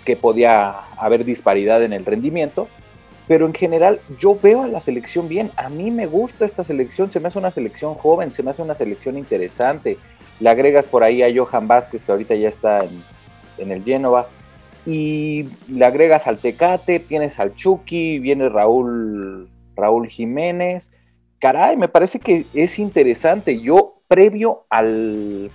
que, 0.04 0.16
podía 0.16 0.70
haber 0.96 1.24
disparidad 1.24 1.82
en 1.82 1.92
el 1.92 2.04
rendimiento, 2.04 2.68
pero 3.28 3.46
en 3.46 3.54
general 3.54 4.00
yo 4.18 4.38
veo 4.40 4.62
a 4.62 4.68
la 4.68 4.80
selección 4.80 5.28
bien, 5.28 5.50
a 5.56 5.68
mí 5.68 5.90
me 5.90 6.06
gusta 6.06 6.44
esta 6.44 6.64
selección, 6.64 7.10
se 7.10 7.20
me 7.20 7.28
hace 7.28 7.38
una 7.38 7.50
selección 7.50 7.94
joven, 7.94 8.32
se 8.32 8.42
me 8.42 8.50
hace 8.50 8.62
una 8.62 8.74
selección 8.74 9.18
interesante, 9.18 9.98
le 10.40 10.48
agregas 10.48 10.86
por 10.86 11.04
ahí 11.04 11.22
a 11.22 11.28
Johan 11.32 11.68
Vázquez 11.68 12.04
que 12.04 12.12
ahorita 12.12 12.34
ya 12.34 12.48
está 12.48 12.84
en, 12.84 13.02
en 13.58 13.70
el 13.70 13.84
Génova, 13.84 14.28
y 14.86 15.46
le 15.68 15.84
agregas 15.84 16.26
al 16.26 16.38
Tecate, 16.38 17.00
tienes 17.00 17.38
al 17.38 17.54
Chucky, 17.54 18.18
viene 18.18 18.48
Raúl, 18.48 19.48
Raúl 19.76 20.08
Jiménez. 20.08 20.90
Caray, 21.38 21.76
me 21.76 21.88
parece 21.88 22.18
que 22.18 22.46
es 22.54 22.78
interesante. 22.78 23.60
Yo, 23.60 24.00
previo 24.08 24.64
al, 24.70 25.50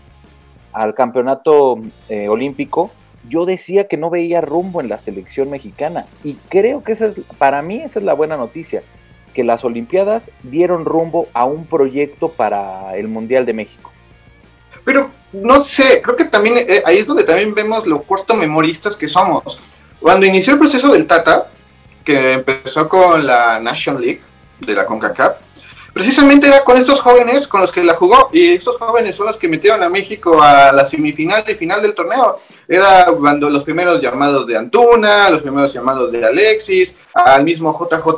al 0.75 0.93
campeonato 0.93 1.79
eh, 2.09 2.27
olímpico, 2.27 2.91
yo 3.29 3.45
decía 3.45 3.87
que 3.87 3.95
no 3.97 4.09
veía 4.09 4.41
rumbo 4.41 4.81
en 4.81 4.89
la 4.89 4.99
selección 4.99 5.49
mexicana. 5.49 6.05
Y 6.23 6.33
creo 6.49 6.83
que 6.83 6.91
esa 6.91 7.07
es, 7.07 7.13
para 7.37 7.61
mí 7.61 7.81
esa 7.81 7.99
es 7.99 8.05
la 8.05 8.13
buena 8.13 8.35
noticia, 8.35 8.83
que 9.33 9.45
las 9.45 9.63
Olimpiadas 9.63 10.31
dieron 10.43 10.85
rumbo 10.85 11.27
a 11.33 11.45
un 11.45 11.65
proyecto 11.65 12.29
para 12.29 12.95
el 12.97 13.07
Mundial 13.07 13.45
de 13.45 13.53
México. 13.53 13.91
Pero 14.83 15.09
no 15.31 15.63
sé, 15.63 16.01
creo 16.01 16.15
que 16.15 16.25
también 16.25 16.57
eh, 16.57 16.83
ahí 16.85 16.97
es 16.97 17.07
donde 17.07 17.23
también 17.23 17.53
vemos 17.53 17.87
lo 17.87 18.03
corto 18.03 18.35
memoristas 18.35 18.97
que 18.97 19.07
somos. 19.07 19.57
Cuando 20.01 20.25
inició 20.25 20.53
el 20.53 20.59
proceso 20.59 20.91
del 20.91 21.07
Tata, 21.07 21.47
que 22.03 22.33
empezó 22.33 22.87
con 22.87 23.25
la 23.25 23.59
National 23.61 24.01
League 24.01 24.21
de 24.59 24.73
la 24.73 24.85
CONCACAF, 24.85 25.37
precisamente 25.95 26.47
era 26.47 26.65
con 26.65 26.75
estos 26.75 26.99
jóvenes 26.99 27.47
con 27.47 27.61
los 27.61 27.71
que 27.71 27.81
la 27.81 27.93
jugó 27.93 28.29
y 28.33 28.55
estos 28.55 28.75
jóvenes 28.75 29.15
son 29.15 29.27
los 29.27 29.37
que 29.37 29.47
metieron 29.47 29.81
a 29.81 29.87
México 29.87 30.43
a 30.43 30.73
la 30.73 30.83
semifinal 30.83 31.45
y 31.47 31.55
final 31.55 31.81
del 31.81 31.95
torneo. 31.95 32.41
Era 32.67 33.05
cuando 33.17 33.49
los 33.49 33.63
primeros 33.63 34.01
llamados 34.01 34.45
de 34.45 34.57
Antuna, 34.57 35.29
los 35.29 35.41
primeros 35.41 35.73
llamados 35.73 36.11
de 36.11 36.25
Alexis, 36.25 36.93
al 37.13 37.45
mismo 37.45 37.71
JJ. 37.71 38.07
O 38.07 38.13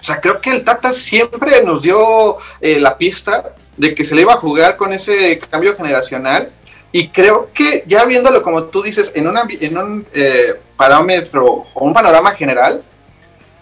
sea, 0.00 0.20
creo 0.20 0.40
que 0.40 0.50
el 0.50 0.64
Tata 0.64 0.92
siempre 0.92 1.64
nos 1.64 1.82
dio 1.82 2.36
eh, 2.60 2.78
la 2.78 2.96
pista 2.96 3.56
de 3.76 3.92
que 3.92 4.04
se 4.04 4.14
le 4.14 4.22
iba 4.22 4.34
a 4.34 4.36
jugar 4.36 4.76
con 4.76 4.92
ese 4.92 5.40
cambio 5.40 5.76
generacional 5.76 6.52
y 6.92 7.08
creo 7.08 7.50
que 7.52 7.82
ya 7.88 8.04
viéndolo 8.04 8.44
como 8.44 8.66
tú 8.66 8.82
dices 8.82 9.10
en, 9.16 9.26
un 9.26 10.06
eh, 10.12 10.54
parámetro 10.76 11.66
o 11.74 11.84
un 11.84 11.92
panorama 11.92 12.30
general, 12.30 12.84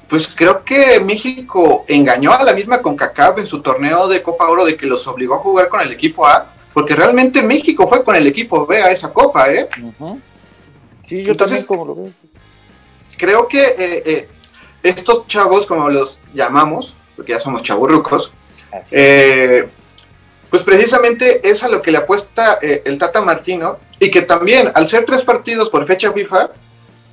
pues 0.09 0.29
creo 0.35 0.65
que 0.65 1.01
México 1.01 1.85
engañó 1.89 2.33
a 2.33 2.43
la 2.43 2.53
misma 2.53 2.83
CONCACAF 2.83 3.39
en 3.39 3.47
su 3.47 3.63
torneo 3.63 4.09
de 4.09 4.23
Copa 4.23 4.49
Oro 4.49 4.65
de 4.65 4.77
que 4.77 4.87
los 4.87 5.07
obligó 5.07 5.35
a 5.35 5.39
jugar 5.39 5.69
con 5.69 5.81
el 5.81 5.93
equipo 5.93 6.27
A, 6.27 6.53
porque 6.73 6.95
realmente 6.95 7.43
México 7.43 7.89
fue 7.89 8.03
con 8.05 8.17
el 8.17 8.27
equipo 8.27 8.67
B 8.67 8.83
a 8.83 8.91
esa 8.91 9.13
copa, 9.13 9.51
¿eh? 9.51 9.69
Uh 9.81 9.93
-huh. 9.99 10.21
Sí, 11.03 11.23
yo 11.23 11.33
Entonces, 11.33 11.59
también 11.59 11.67
como 11.67 11.85
lo 11.85 11.95
veo. 11.95 12.11
Creo 13.17 13.47
que 13.47 13.63
eh, 13.63 14.03
eh, 14.07 14.29
estos 14.83 15.27
chavos, 15.27 15.67
como 15.67 15.89
los 15.89 16.19
llamamos, 16.33 16.95
porque 17.17 17.33
ya 17.33 17.41
somos 17.41 17.63
chaburrucos, 17.63 18.33
eh, 18.91 19.69
pues 20.51 20.63
precisamente 20.63 21.49
es 21.49 21.63
a 21.63 21.69
lo 21.69 21.81
que 21.83 21.91
le 21.91 21.99
apuesta 21.99 22.59
eh, 22.61 22.83
el 22.85 22.99
Tata 22.99 23.21
Martino 23.21 23.79
y 23.99 24.11
que 24.11 24.23
también 24.23 24.71
al 24.75 24.89
ser 24.89 25.05
tres 25.05 25.23
partidos 25.23 25.71
por 25.71 25.85
fecha 25.87 26.13
FIFA, 26.13 26.51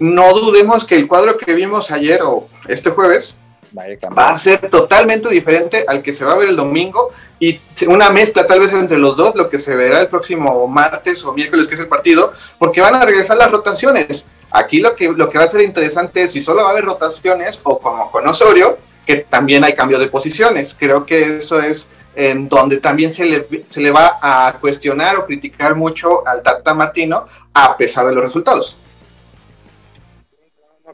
no 0.01 0.33
dudemos 0.33 0.83
que 0.83 0.95
el 0.95 1.07
cuadro 1.07 1.37
que 1.37 1.53
vimos 1.53 1.91
ayer 1.91 2.23
o 2.23 2.49
este 2.67 2.89
jueves 2.89 3.35
va 3.77 4.31
a 4.31 4.35
ser 4.35 4.57
totalmente 4.71 5.29
diferente 5.29 5.85
al 5.87 6.01
que 6.01 6.11
se 6.11 6.25
va 6.25 6.33
a 6.33 6.37
ver 6.37 6.49
el 6.49 6.55
domingo 6.55 7.11
y 7.39 7.59
una 7.87 8.09
mezcla 8.09 8.47
tal 8.47 8.61
vez 8.61 8.73
entre 8.73 8.97
los 8.97 9.15
dos, 9.15 9.35
lo 9.35 9.47
que 9.47 9.59
se 9.59 9.75
verá 9.75 10.01
el 10.01 10.07
próximo 10.07 10.67
martes 10.67 11.23
o 11.23 11.33
miércoles 11.33 11.67
que 11.67 11.75
es 11.75 11.79
el 11.81 11.87
partido, 11.87 12.33
porque 12.57 12.81
van 12.81 12.95
a 12.95 13.05
regresar 13.05 13.37
las 13.37 13.51
rotaciones. 13.51 14.25
Aquí 14.49 14.79
lo 14.79 14.95
que, 14.95 15.09
lo 15.09 15.29
que 15.29 15.37
va 15.37 15.43
a 15.43 15.49
ser 15.49 15.61
interesante 15.61 16.23
es 16.23 16.31
si 16.31 16.41
solo 16.41 16.63
va 16.63 16.69
a 16.69 16.71
haber 16.71 16.85
rotaciones 16.85 17.59
o 17.61 17.77
como 17.77 18.09
con 18.09 18.27
Osorio, 18.27 18.79
que 19.05 19.17
también 19.17 19.63
hay 19.63 19.75
cambio 19.75 19.99
de 19.99 20.07
posiciones. 20.07 20.75
Creo 20.77 21.05
que 21.05 21.37
eso 21.37 21.61
es 21.61 21.87
en 22.15 22.49
donde 22.49 22.77
también 22.77 23.13
se 23.13 23.25
le, 23.25 23.47
se 23.69 23.79
le 23.79 23.91
va 23.91 24.17
a 24.19 24.57
cuestionar 24.59 25.17
o 25.17 25.27
criticar 25.27 25.75
mucho 25.75 26.27
al 26.27 26.41
Tata 26.41 26.73
Martino 26.73 27.27
a 27.53 27.77
pesar 27.77 28.07
de 28.07 28.13
los 28.13 28.23
resultados. 28.23 28.77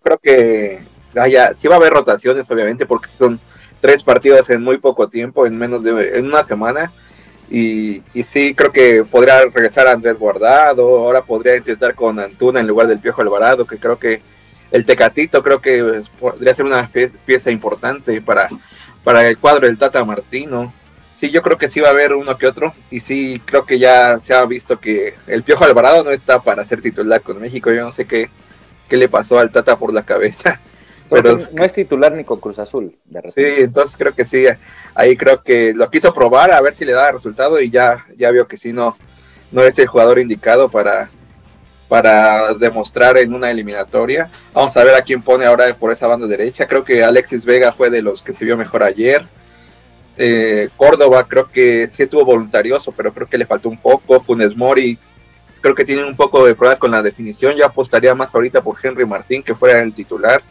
Creo 0.02 0.18
que 0.18 0.80
haya, 1.16 1.54
sí 1.60 1.68
va 1.68 1.76
a 1.76 1.78
haber 1.78 1.94
rotaciones 1.94 2.50
obviamente 2.50 2.86
porque 2.86 3.10
son 3.18 3.40
tres 3.82 4.04
partidos 4.04 4.50
en 4.50 4.64
muy 4.64 4.78
poco 4.78 5.08
tiempo, 5.08 5.46
en 5.46 5.58
menos 5.58 5.84
de 5.84 6.18
en 6.18 6.26
una 6.26 6.44
semana. 6.44 6.92
Y, 7.50 8.02
y 8.14 8.24
sí, 8.24 8.54
creo 8.54 8.72
que 8.72 9.06
podría 9.06 9.40
regresar 9.42 9.88
Andrés 9.88 10.18
Guardado, 10.20 11.00
ahora 11.00 11.22
podría 11.22 11.56
intentar 11.56 11.96
con 11.96 12.20
Antuna 12.20 12.60
en 12.60 12.68
lugar 12.68 12.88
del 12.88 13.00
Piojo 13.00 13.22
Alvarado, 13.22 13.66
que 13.66 13.78
creo 13.78 13.98
que 13.98 14.22
el 14.70 14.86
Tecatito 14.86 15.42
creo 15.42 15.62
que 15.62 16.04
podría 16.20 16.54
ser 16.54 16.66
una 16.66 16.90
pieza 17.26 17.50
importante 17.50 18.22
para, 18.22 18.50
para 19.04 19.26
el 19.26 19.38
cuadro 19.38 19.66
del 19.66 19.78
Tata 19.78 20.04
Martino. 20.04 20.74
Sí, 21.20 21.32
yo 21.32 21.42
creo 21.42 21.58
que 21.58 21.70
sí 21.70 21.80
va 21.80 21.88
a 21.88 21.92
haber 21.92 22.14
uno 22.14 22.38
que 22.38 22.48
otro, 22.48 22.74
y 22.92 23.00
sí, 23.00 23.42
creo 23.46 23.66
que 23.66 23.80
ya 23.80 24.20
se 24.20 24.34
ha 24.34 24.46
visto 24.46 24.80
que 24.80 25.16
el 25.26 25.42
Piojo 25.42 25.64
Alvarado 25.64 26.04
no 26.04 26.12
está 26.12 26.40
para 26.40 26.66
ser 26.66 26.82
titular 26.82 27.22
con 27.22 27.42
México, 27.42 27.72
yo 27.72 27.84
no 27.86 27.92
sé 27.92 28.06
qué, 28.06 28.30
qué 28.88 28.97
le 28.97 29.10
pasó 29.10 29.39
al 29.39 29.52
Tata 29.52 29.78
por 29.78 29.93
la 29.93 30.04
cabeza. 30.04 30.60
Pero 31.10 31.38
no 31.54 31.63
es 31.63 31.73
titular 31.73 32.12
ni 32.12 32.23
con 32.23 32.39
Cruz 32.39 32.60
Azul, 32.60 32.95
de 33.06 33.21
repente. 33.21 33.56
Sí, 33.56 33.63
entonces 33.63 33.95
creo 33.97 34.13
que 34.13 34.26
sí, 34.26 34.45
ahí 34.93 35.15
creo 35.15 35.41
que 35.41 35.73
lo 35.73 35.89
quiso 35.89 36.13
probar 36.13 36.52
a 36.52 36.62
ver 36.62 36.76
si 36.76 36.84
le 36.84 36.91
da 36.91 37.12
resultado 37.12 37.62
y 37.62 37.69
ya, 37.69 38.06
ya 38.17 38.30
vio 38.32 38.47
que 38.47 38.58
sí 38.58 38.73
no, 38.73 38.97
no 39.52 39.63
es 39.63 39.78
el 39.80 39.88
jugador 39.88 40.19
indicado 40.19 40.69
para, 40.69 41.10
para 41.88 42.54
demostrar 42.56 43.17
en 43.17 43.34
una 43.34 43.50
eliminatoria. 43.50 44.30
Vamos 44.54 44.76
a 44.76 44.84
ver 44.84 44.95
a 44.95 45.02
quién 45.02 45.21
pone 45.21 45.45
ahora 45.45 45.73
por 45.76 45.91
esa 45.91 46.08
banda 46.08 46.28
derecha. 46.28 46.67
Creo 46.67 46.84
que 46.84 47.04
Alexis 47.04 47.45
Vega 47.45 47.71
fue 47.71 47.89
de 47.89 48.02
los 48.02 48.21
que 48.21 48.34
se 48.34 48.43
vio 48.43 48.58
mejor 48.58 48.84
ayer. 48.84 49.26
Eh, 50.17 50.69
Córdoba 50.76 51.28
creo 51.28 51.50
que 51.50 51.88
sí 51.91 52.04
estuvo 52.04 52.26
voluntarioso, 52.26 52.91
pero 52.91 53.13
creo 53.13 53.28
que 53.28 53.38
le 53.38 53.45
faltó 53.45 53.69
un 53.69 53.78
poco. 53.78 54.19
Funes 54.19 54.56
Mori 54.58 54.97
creo 55.68 55.76
que 55.76 55.86
tiene 55.86 56.04
un 56.04 56.16
poco 56.16 56.46
de 56.46 56.56
pruebas 56.56 56.80
con 56.80 56.92
la 56.92 57.02
definición. 57.02 57.56
Ya 57.56 57.68
apostaría 57.68 58.16
más 58.16 58.34
ahorita 58.34 58.62
por 58.62 58.78
Henry 58.82 59.06
Martín, 59.06 59.44
que 59.44 59.56
fuera 59.56 59.82
el 59.82 59.94
titular 59.94 60.42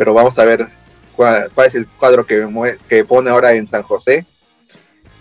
pero 0.00 0.14
vamos 0.14 0.38
a 0.38 0.44
ver 0.46 0.66
cuál, 1.14 1.50
es 1.66 1.74
el 1.74 1.86
cuadro 1.86 2.24
que, 2.24 2.48
que 2.88 3.04
pone 3.04 3.28
ahora 3.28 3.52
en 3.52 3.66
San 3.66 3.82
José. 3.82 4.24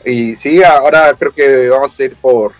Y 0.06 0.38
sí, 0.38 0.63
ahora 0.63 1.13
creo 1.19 1.34
que 1.34 1.67
vamos 1.67 1.99
a 1.99 2.04
ir 2.06 2.15
por, 2.15 2.54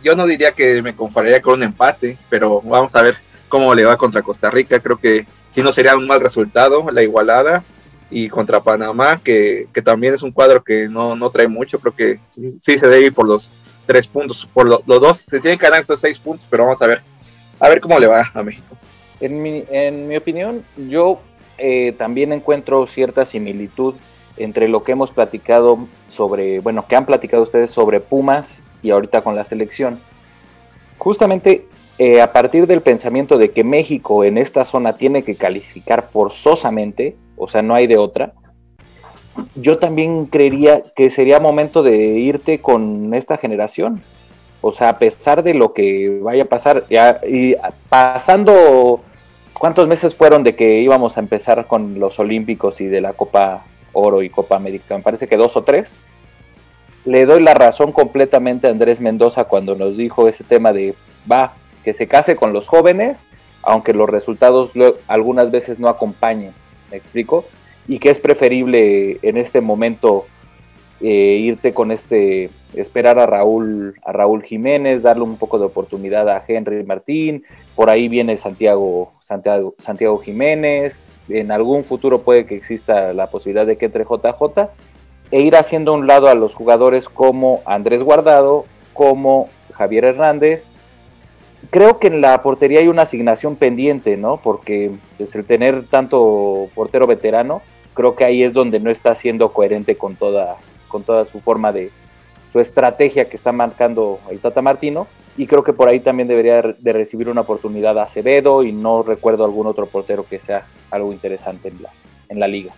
yo 0.00 0.14
no 0.14 0.28
diría 0.28 0.52
que 0.52 0.80
me 0.80 0.94
compararía 0.94 1.42
con 1.42 1.54
un 1.54 1.64
empate, 1.64 2.16
pero 2.28 2.60
vamos 2.60 2.94
a 2.94 3.02
ver 3.02 3.16
cómo 3.48 3.74
le 3.74 3.84
va 3.84 3.96
contra 3.96 4.22
Costa 4.22 4.48
Rica. 4.48 4.78
Creo 4.78 4.96
que 4.96 5.26
si 5.50 5.60
no 5.60 5.72
sería 5.72 5.96
un 5.96 6.06
mal 6.06 6.20
resultado 6.20 6.88
la 6.92 7.02
igualada. 7.02 7.64
Y 8.12 8.28
contra 8.28 8.60
Panamá, 8.60 9.20
que, 9.22 9.68
también 9.84 10.14
es 10.14 10.22
un 10.22 10.32
cuadro 10.32 10.62
que 10.64 10.88
no, 10.88 11.30
trae 11.30 11.46
mucho, 11.46 11.78
creo 11.78 11.94
que 11.94 12.18
sí, 12.28 12.78
se 12.78 12.88
debe 12.88 13.06
ir 13.06 13.14
por 13.14 13.26
los 13.26 13.50
tres 13.90 14.06
puntos. 14.06 14.46
Por 14.54 14.68
los 14.68 14.84
dos 14.86 15.18
se 15.18 15.40
tienen 15.40 15.58
que 15.58 15.66
ganar 15.66 15.80
estos 15.80 16.00
seis 16.00 16.16
puntos, 16.16 16.46
pero 16.48 16.64
vamos 16.64 16.80
a 16.80 16.86
ver, 16.86 17.00
a 17.58 17.68
ver 17.68 17.80
cómo 17.80 17.98
le 17.98 18.06
va 18.06 18.30
a 18.32 18.42
México. 18.44 18.76
En 19.20 19.42
mi, 19.42 19.64
en 19.68 20.06
mi 20.06 20.16
opinión, 20.16 20.64
yo 20.76 21.20
eh, 21.58 21.92
también 21.98 22.32
encuentro 22.32 22.86
cierta 22.86 23.24
similitud 23.24 23.94
entre 24.36 24.68
lo 24.68 24.84
que 24.84 24.92
hemos 24.92 25.10
platicado 25.10 25.88
sobre, 26.06 26.60
bueno, 26.60 26.86
que 26.86 26.94
han 26.94 27.04
platicado 27.04 27.42
ustedes 27.42 27.72
sobre 27.72 27.98
Pumas 27.98 28.62
y 28.80 28.92
ahorita 28.92 29.22
con 29.22 29.34
la 29.34 29.44
selección. 29.44 29.98
Justamente 30.96 31.66
eh, 31.98 32.20
a 32.20 32.32
partir 32.32 32.68
del 32.68 32.82
pensamiento 32.82 33.38
de 33.38 33.50
que 33.50 33.64
México 33.64 34.22
en 34.22 34.38
esta 34.38 34.64
zona 34.64 34.96
tiene 34.96 35.24
que 35.24 35.34
calificar 35.34 36.08
forzosamente, 36.08 37.16
o 37.36 37.48
sea, 37.48 37.60
no 37.60 37.74
hay 37.74 37.88
de 37.88 37.98
otra, 37.98 38.34
yo 39.54 39.78
también 39.78 40.26
creería 40.26 40.82
que 40.94 41.10
sería 41.10 41.40
momento 41.40 41.82
de 41.82 41.96
irte 41.96 42.60
con 42.60 43.14
esta 43.14 43.36
generación. 43.36 44.02
O 44.62 44.72
sea, 44.72 44.90
a 44.90 44.98
pesar 44.98 45.42
de 45.42 45.54
lo 45.54 45.72
que 45.72 46.20
vaya 46.22 46.42
a 46.42 46.46
pasar, 46.46 46.84
y 47.26 47.54
pasando 47.88 49.02
¿Cuántos 49.60 49.86
meses 49.86 50.14
fueron 50.14 50.42
de 50.42 50.56
que 50.56 50.80
íbamos 50.80 51.18
a 51.18 51.20
empezar 51.20 51.66
con 51.66 52.00
los 52.00 52.18
Olímpicos 52.18 52.80
y 52.80 52.86
de 52.86 53.02
la 53.02 53.12
Copa 53.12 53.62
Oro 53.92 54.22
y 54.22 54.30
Copa 54.30 54.56
América? 54.56 54.96
Me 54.96 55.02
parece 55.02 55.28
que 55.28 55.36
dos 55.36 55.54
o 55.54 55.62
tres. 55.62 56.02
Le 57.04 57.26
doy 57.26 57.42
la 57.42 57.52
razón 57.52 57.92
completamente 57.92 58.66
a 58.66 58.70
Andrés 58.70 59.02
Mendoza 59.02 59.44
cuando 59.44 59.74
nos 59.74 59.98
dijo 59.98 60.28
ese 60.28 60.44
tema 60.44 60.72
de, 60.72 60.94
va, 61.30 61.52
que 61.84 61.92
se 61.92 62.08
case 62.08 62.36
con 62.36 62.54
los 62.54 62.68
jóvenes, 62.68 63.26
aunque 63.62 63.92
los 63.92 64.08
resultados 64.08 64.70
algunas 65.06 65.50
veces 65.50 65.78
no 65.78 65.90
acompañen, 65.90 66.54
¿me 66.90 66.96
explico? 66.96 67.44
Y 67.90 67.98
que 67.98 68.10
es 68.10 68.20
preferible 68.20 69.18
en 69.22 69.36
este 69.36 69.60
momento 69.60 70.26
eh, 71.00 71.38
irte 71.42 71.74
con 71.74 71.90
este, 71.90 72.50
esperar 72.74 73.18
a 73.18 73.26
Raúl, 73.26 73.94
a 74.04 74.12
Raúl 74.12 74.44
Jiménez, 74.44 75.02
darle 75.02 75.24
un 75.24 75.36
poco 75.36 75.58
de 75.58 75.66
oportunidad 75.66 76.28
a 76.28 76.44
Henry 76.46 76.84
Martín, 76.84 77.42
por 77.74 77.90
ahí 77.90 78.06
viene 78.06 78.36
Santiago, 78.36 79.12
Santiago, 79.20 79.74
Santiago 79.78 80.18
Jiménez, 80.18 81.18
en 81.28 81.50
algún 81.50 81.82
futuro 81.82 82.20
puede 82.20 82.46
que 82.46 82.54
exista 82.54 83.12
la 83.12 83.30
posibilidad 83.30 83.66
de 83.66 83.76
que 83.76 83.86
entre 83.86 84.04
JJ, 84.04 84.68
e 85.30 85.40
ir 85.40 85.56
haciendo 85.56 85.92
a 85.92 85.94
un 85.94 86.06
lado 86.06 86.28
a 86.28 86.34
los 86.34 86.54
jugadores 86.54 87.08
como 87.08 87.62
Andrés 87.64 88.02
Guardado, 88.02 88.66
como 88.92 89.48
Javier 89.72 90.04
Hernández. 90.04 90.68
Creo 91.70 91.98
que 91.98 92.08
en 92.08 92.20
la 92.20 92.42
portería 92.42 92.80
hay 92.80 92.88
una 92.88 93.02
asignación 93.02 93.56
pendiente, 93.56 94.16
¿no? 94.16 94.38
Porque 94.42 94.90
pues, 95.16 95.34
el 95.34 95.44
tener 95.44 95.84
tanto 95.86 96.68
portero 96.74 97.06
veterano, 97.06 97.62
creo 98.00 98.16
que 98.16 98.24
ahí 98.24 98.42
es 98.42 98.52
donde 98.54 98.80
no 98.80 98.90
está 98.90 99.14
siendo 99.14 99.52
coherente 99.52 99.96
con 99.96 100.16
toda, 100.16 100.56
con 100.88 101.02
toda 101.02 101.26
su 101.26 101.40
forma 101.40 101.70
de, 101.70 101.90
su 102.52 102.60
estrategia 102.60 103.28
que 103.28 103.36
está 103.36 103.52
marcando 103.52 104.20
el 104.30 104.40
Tata 104.40 104.62
Martino. 104.62 105.06
Y 105.36 105.46
creo 105.46 105.62
que 105.62 105.72
por 105.72 105.88
ahí 105.88 106.00
también 106.00 106.28
debería 106.28 106.62
de 106.62 106.92
recibir 106.92 107.28
una 107.28 107.42
oportunidad 107.42 107.98
a 107.98 108.02
Acevedo 108.02 108.62
y 108.62 108.72
no 108.72 109.02
recuerdo 109.02 109.44
algún 109.44 109.66
otro 109.66 109.86
portero 109.86 110.26
que 110.28 110.40
sea 110.40 110.66
algo 110.90 111.12
interesante 111.12 111.68
en 111.68 111.82
la, 111.82 111.90
en 112.28 112.40
la 112.40 112.48
liga. 112.48 112.72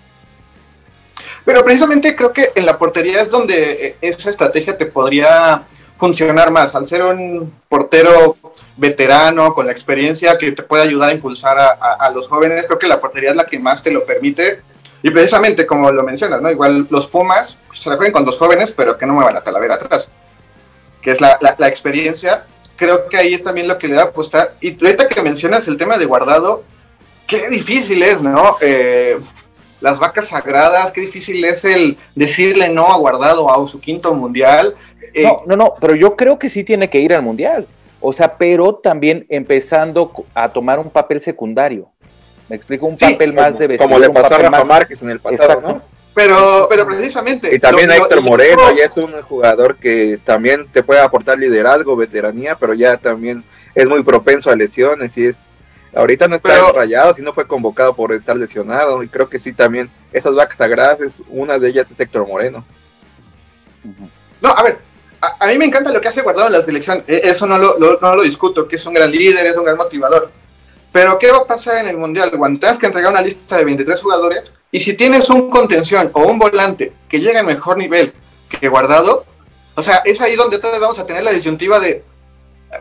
Pero 1.44 1.64
precisamente 1.64 2.14
creo 2.14 2.32
que 2.32 2.50
en 2.54 2.66
la 2.66 2.78
portería 2.78 3.22
es 3.22 3.30
donde 3.30 3.86
eh, 3.86 3.96
esa 4.00 4.30
estrategia 4.30 4.76
te 4.76 4.86
podría 4.86 5.62
funcionar 5.96 6.50
más. 6.50 6.74
Al 6.74 6.86
ser 6.86 7.02
un 7.02 7.52
portero 7.68 8.36
veterano 8.76 9.54
con 9.54 9.66
la 9.66 9.72
experiencia 9.72 10.36
que 10.36 10.52
te 10.52 10.62
puede 10.62 10.82
ayudar 10.82 11.08
a 11.10 11.14
impulsar 11.14 11.58
a, 11.58 11.94
a, 11.98 12.10
los 12.10 12.28
jóvenes, 12.28 12.66
creo 12.66 12.78
que 12.78 12.86
la 12.86 13.00
portería 13.00 13.30
es 13.30 13.36
la 13.36 13.46
que 13.46 13.58
más 13.58 13.82
te 13.82 13.90
lo 13.90 14.04
permite 14.04 14.60
y 15.02 15.10
precisamente 15.10 15.66
como 15.66 15.90
lo 15.90 16.02
mencionas, 16.02 16.40
¿no? 16.40 16.50
Igual 16.50 16.86
los 16.90 17.06
Pumas 17.06 17.56
se 17.72 17.90
la 17.90 17.96
juegan 17.96 18.12
con 18.12 18.24
dos 18.24 18.38
jóvenes, 18.38 18.72
pero 18.76 18.96
que 18.96 19.06
no 19.06 19.14
muevan 19.14 19.34
la 19.34 19.42
talavera 19.42 19.74
atrás. 19.74 20.08
Que 21.00 21.10
es 21.10 21.20
la, 21.20 21.36
la, 21.40 21.68
experiencia. 21.68 22.44
Creo 22.76 23.08
que 23.08 23.16
ahí 23.16 23.34
es 23.34 23.42
también 23.42 23.66
lo 23.66 23.76
que 23.76 23.88
le 23.88 23.96
va 23.96 24.04
a. 24.04 24.48
Y 24.60 24.84
ahorita 24.84 25.08
que 25.08 25.22
mencionas 25.22 25.66
el 25.66 25.76
tema 25.76 25.98
de 25.98 26.04
guardado, 26.04 26.62
qué 27.26 27.48
difícil 27.48 28.02
es, 28.02 28.20
¿no? 28.20 28.56
Eh, 28.60 29.18
las 29.80 29.98
vacas 29.98 30.28
sagradas, 30.28 30.92
qué 30.92 31.00
difícil 31.00 31.44
es 31.44 31.64
el 31.64 31.98
decirle 32.14 32.68
no 32.68 32.92
a 32.92 32.96
guardado 32.98 33.50
a 33.50 33.68
su 33.68 33.80
quinto 33.80 34.14
mundial. 34.14 34.76
Eh, 35.12 35.24
no, 35.24 35.36
no, 35.46 35.56
no, 35.56 35.74
pero 35.80 35.96
yo 35.96 36.14
creo 36.14 36.38
que 36.38 36.48
sí 36.48 36.62
tiene 36.62 36.88
que 36.88 37.00
ir 37.00 37.12
al 37.12 37.22
mundial. 37.22 37.66
O 38.00 38.12
sea, 38.12 38.36
pero 38.36 38.76
también 38.76 39.26
empezando 39.28 40.12
a 40.34 40.48
tomar 40.48 40.78
un 40.78 40.90
papel 40.90 41.20
secundario. 41.20 41.88
Me 42.48 42.56
explico 42.56 42.86
un 42.86 42.96
papel 42.96 43.32
más 43.32 43.58
de 43.58 43.66
vestir, 43.66 43.86
Como 43.86 43.98
le 43.98 44.10
pasó 44.10 44.34
a 44.34 44.38
Rafa 44.38 44.64
Márquez 44.64 45.00
en 45.02 45.10
el 45.10 45.20
pasado, 45.20 45.60
¿no? 45.60 45.82
Pero, 46.14 46.66
pero 46.68 46.86
precisamente. 46.86 47.54
Y 47.54 47.58
también 47.58 47.90
a 47.90 47.96
Héctor 47.96 48.20
Moreno, 48.20 48.62
ya 48.76 48.84
es 48.84 48.96
un 48.96 49.12
jugador 49.22 49.76
que 49.76 50.18
también 50.24 50.66
te 50.70 50.82
puede 50.82 51.00
aportar 51.00 51.38
liderazgo, 51.38 51.96
veteranía, 51.96 52.54
pero 52.56 52.74
ya 52.74 52.98
también 52.98 53.42
es 53.74 53.86
muy 53.86 54.02
propenso 54.02 54.50
a 54.50 54.56
lesiones 54.56 55.16
y 55.16 55.26
es. 55.26 55.36
Ahorita 55.94 56.26
no 56.26 56.36
está 56.36 56.72
rayado, 56.72 57.14
si 57.14 57.20
no 57.20 57.34
fue 57.34 57.46
convocado 57.46 57.94
por 57.94 58.12
estar 58.12 58.34
lesionado. 58.34 59.02
Y 59.02 59.08
creo 59.08 59.28
que 59.28 59.38
sí, 59.38 59.52
también 59.52 59.90
esas 60.10 60.34
vacas 60.34 60.56
sagradas, 60.56 61.00
es, 61.00 61.22
una 61.28 61.58
de 61.58 61.68
ellas 61.68 61.90
es 61.90 62.00
Héctor 62.00 62.26
Moreno. 62.26 62.64
No, 64.40 64.48
a 64.48 64.62
ver, 64.62 64.78
a, 65.20 65.46
mí 65.48 65.58
me 65.58 65.66
encanta 65.66 65.92
lo 65.92 66.00
que 66.00 66.08
hace 66.08 66.22
Guardado 66.22 66.46
en 66.46 66.54
la 66.54 66.62
selección. 66.62 67.04
E, 67.06 67.20
eso 67.24 67.46
no 67.46 67.58
lo, 67.58 67.98
no 68.00 68.16
lo 68.16 68.22
discuto, 68.22 68.66
que 68.66 68.76
es 68.76 68.86
un 68.86 68.94
gran 68.94 69.10
líder, 69.10 69.46
es 69.46 69.56
un 69.56 69.64
gran 69.64 69.76
motivador 69.76 70.30
pero 70.92 71.18
¿qué 71.18 71.32
va 71.32 71.38
a 71.38 71.44
pasar 71.46 71.78
en 71.78 71.88
el 71.88 71.96
Mundial? 71.96 72.30
Cuando 72.36 72.60
tengas 72.60 72.78
que 72.78 72.86
entregar 72.86 73.10
una 73.10 73.22
lista 73.22 73.56
de 73.56 73.64
23 73.64 74.00
jugadores 74.00 74.52
y 74.70 74.80
si 74.80 74.92
tienes 74.92 75.28
un 75.30 75.50
contención 75.50 76.10
o 76.12 76.22
un 76.22 76.38
volante 76.38 76.92
que 77.08 77.18
llega 77.18 77.40
en 77.40 77.46
mejor 77.46 77.78
nivel 77.78 78.12
que 78.48 78.68
guardado, 78.68 79.24
o 79.74 79.82
sea, 79.82 80.02
es 80.04 80.20
ahí 80.20 80.36
donde 80.36 80.58
vamos 80.58 80.98
a 80.98 81.06
tener 81.06 81.24
la 81.24 81.32
disyuntiva 81.32 81.80
de, 81.80 82.04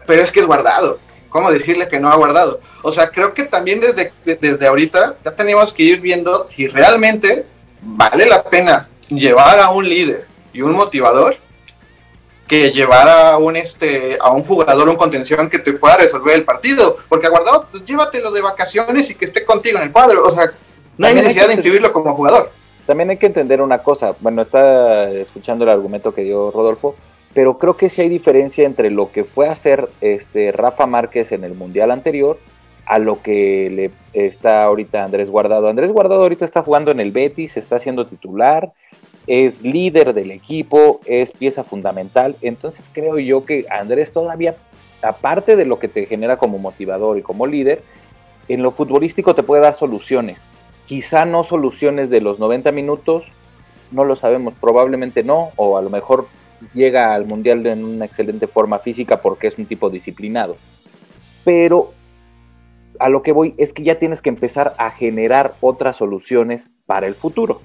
pero 0.05 0.21
es 0.21 0.31
que 0.31 0.41
es 0.41 0.45
guardado. 0.45 0.99
¿Cómo 1.29 1.49
decirle 1.49 1.87
que 1.87 1.97
no 1.97 2.09
ha 2.11 2.15
guardado? 2.15 2.59
O 2.81 2.91
sea, 2.91 3.09
creo 3.09 3.33
que 3.33 3.45
también 3.45 3.79
desde, 3.79 4.11
desde 4.25 4.67
ahorita 4.67 5.15
ya 5.23 5.31
tenemos 5.33 5.71
que 5.71 5.83
ir 5.83 6.01
viendo 6.01 6.47
si 6.53 6.67
realmente 6.67 7.45
vale 7.81 8.25
la 8.25 8.43
pena 8.43 8.89
llevar 9.07 9.59
a 9.61 9.69
un 9.69 9.87
líder 9.87 10.27
y 10.51 10.61
un 10.61 10.73
motivador 10.73 11.37
que 12.51 12.71
llevar 12.71 13.07
a 13.07 13.37
un 13.37 13.55
este 13.55 14.17
a 14.19 14.31
un 14.31 14.43
jugador 14.43 14.89
un 14.89 14.97
contención 14.97 15.49
que 15.49 15.59
te 15.59 15.71
pueda 15.71 15.95
resolver 15.97 16.35
el 16.35 16.43
partido 16.43 16.97
porque 17.07 17.27
aguardado 17.27 17.67
pues 17.71 17.85
llévatelo 17.85 18.29
de 18.31 18.41
vacaciones 18.41 19.09
y 19.09 19.15
que 19.15 19.23
esté 19.23 19.45
contigo 19.45 19.77
en 19.77 19.85
el 19.85 19.91
cuadro 19.91 20.25
o 20.25 20.31
sea 20.31 20.51
no 20.97 21.07
hay 21.07 21.15
necesidad 21.15 21.47
de 21.47 21.53
inscribirlo 21.53 21.93
como 21.93 22.13
jugador 22.13 22.51
también 22.85 23.09
hay 23.09 23.17
que 23.17 23.27
entender 23.27 23.61
una 23.61 23.79
cosa. 23.79 24.15
Bueno, 24.19 24.41
está 24.41 25.09
escuchando 25.11 25.63
el 25.63 25.69
argumento 25.69 26.13
que 26.13 26.23
dio 26.23 26.51
Rodolfo, 26.51 26.95
pero 27.33 27.57
creo 27.57 27.77
que 27.77 27.89
sí 27.89 28.01
hay 28.01 28.09
diferencia 28.09 28.65
entre 28.65 28.89
lo 28.89 29.11
que 29.11 29.23
fue 29.23 29.47
a 29.47 29.53
hacer 29.53 29.89
este 30.01 30.51
Rafa 30.51 30.87
Márquez 30.87 31.31
en 31.31 31.43
el 31.43 31.53
Mundial 31.53 31.91
anterior 31.91 32.37
a 32.85 32.99
lo 32.99 33.21
que 33.21 33.69
le 33.71 33.91
está 34.25 34.65
ahorita 34.65 35.03
Andrés 35.03 35.29
Guardado. 35.29 35.69
Andrés 35.69 35.91
Guardado 35.91 36.23
ahorita 36.23 36.43
está 36.43 36.63
jugando 36.63 36.91
en 36.91 36.99
el 36.99 37.11
Betis, 37.11 37.55
está 37.55 37.79
siendo 37.79 38.05
titular, 38.07 38.73
es 39.27 39.61
líder 39.61 40.13
del 40.13 40.31
equipo, 40.31 41.01
es 41.05 41.31
pieza 41.31 41.63
fundamental. 41.63 42.35
Entonces 42.41 42.89
creo 42.91 43.19
yo 43.19 43.45
que 43.45 43.65
Andrés 43.69 44.13
todavía, 44.13 44.55
aparte 45.01 45.55
de 45.55 45.65
lo 45.65 45.79
que 45.79 45.87
te 45.87 46.05
genera 46.05 46.37
como 46.37 46.57
motivador 46.57 47.17
y 47.17 47.21
como 47.21 47.47
líder, 47.47 47.83
en 48.47 48.63
lo 48.63 48.71
futbolístico 48.71 49.35
te 49.35 49.43
puede 49.43 49.61
dar 49.61 49.73
soluciones. 49.73 50.47
Quizá 50.87 51.25
no 51.25 51.43
soluciones 51.43 52.09
de 52.09 52.21
los 52.21 52.39
90 52.39 52.71
minutos, 52.71 53.31
no 53.91 54.03
lo 54.03 54.15
sabemos, 54.15 54.55
probablemente 54.55 55.23
no, 55.23 55.51
o 55.55 55.77
a 55.77 55.81
lo 55.81 55.89
mejor 55.89 56.27
llega 56.73 57.13
al 57.13 57.25
Mundial 57.25 57.65
en 57.65 57.83
una 57.83 58.05
excelente 58.05 58.47
forma 58.47 58.79
física 58.79 59.21
porque 59.21 59.47
es 59.47 59.57
un 59.57 59.65
tipo 59.65 59.89
disciplinado. 59.89 60.57
Pero 61.43 61.93
a 62.99 63.09
lo 63.09 63.23
que 63.23 63.31
voy 63.31 63.55
es 63.57 63.73
que 63.73 63.83
ya 63.83 63.97
tienes 63.97 64.21
que 64.21 64.29
empezar 64.29 64.73
a 64.77 64.91
generar 64.91 65.53
otras 65.61 65.97
soluciones 65.97 66.67
para 66.85 67.07
el 67.07 67.15
futuro. 67.15 67.61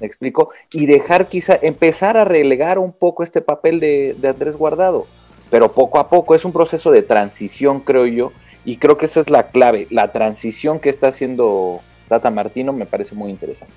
¿Me 0.00 0.06
explico? 0.06 0.50
Y 0.72 0.86
dejar 0.86 1.28
quizá, 1.28 1.58
empezar 1.60 2.16
a 2.16 2.24
relegar 2.24 2.78
un 2.78 2.92
poco 2.92 3.22
este 3.22 3.40
papel 3.40 3.80
de, 3.80 4.16
Andrés 4.28 4.56
Guardado. 4.56 5.06
Pero 5.50 5.72
poco 5.72 5.98
a 5.98 6.10
poco 6.10 6.34
es 6.34 6.44
un 6.44 6.52
proceso 6.52 6.90
de 6.90 7.02
transición, 7.02 7.80
creo 7.80 8.06
yo, 8.06 8.32
y 8.64 8.78
creo 8.78 8.98
que 8.98 9.06
esa 9.06 9.20
es 9.20 9.30
la 9.30 9.44
clave. 9.44 9.86
La 9.90 10.12
transición 10.12 10.80
que 10.80 10.90
está 10.90 11.08
haciendo 11.08 11.80
Tata 12.08 12.30
Martino 12.30 12.72
me 12.72 12.84
parece 12.84 13.14
muy 13.14 13.30
interesante. 13.30 13.72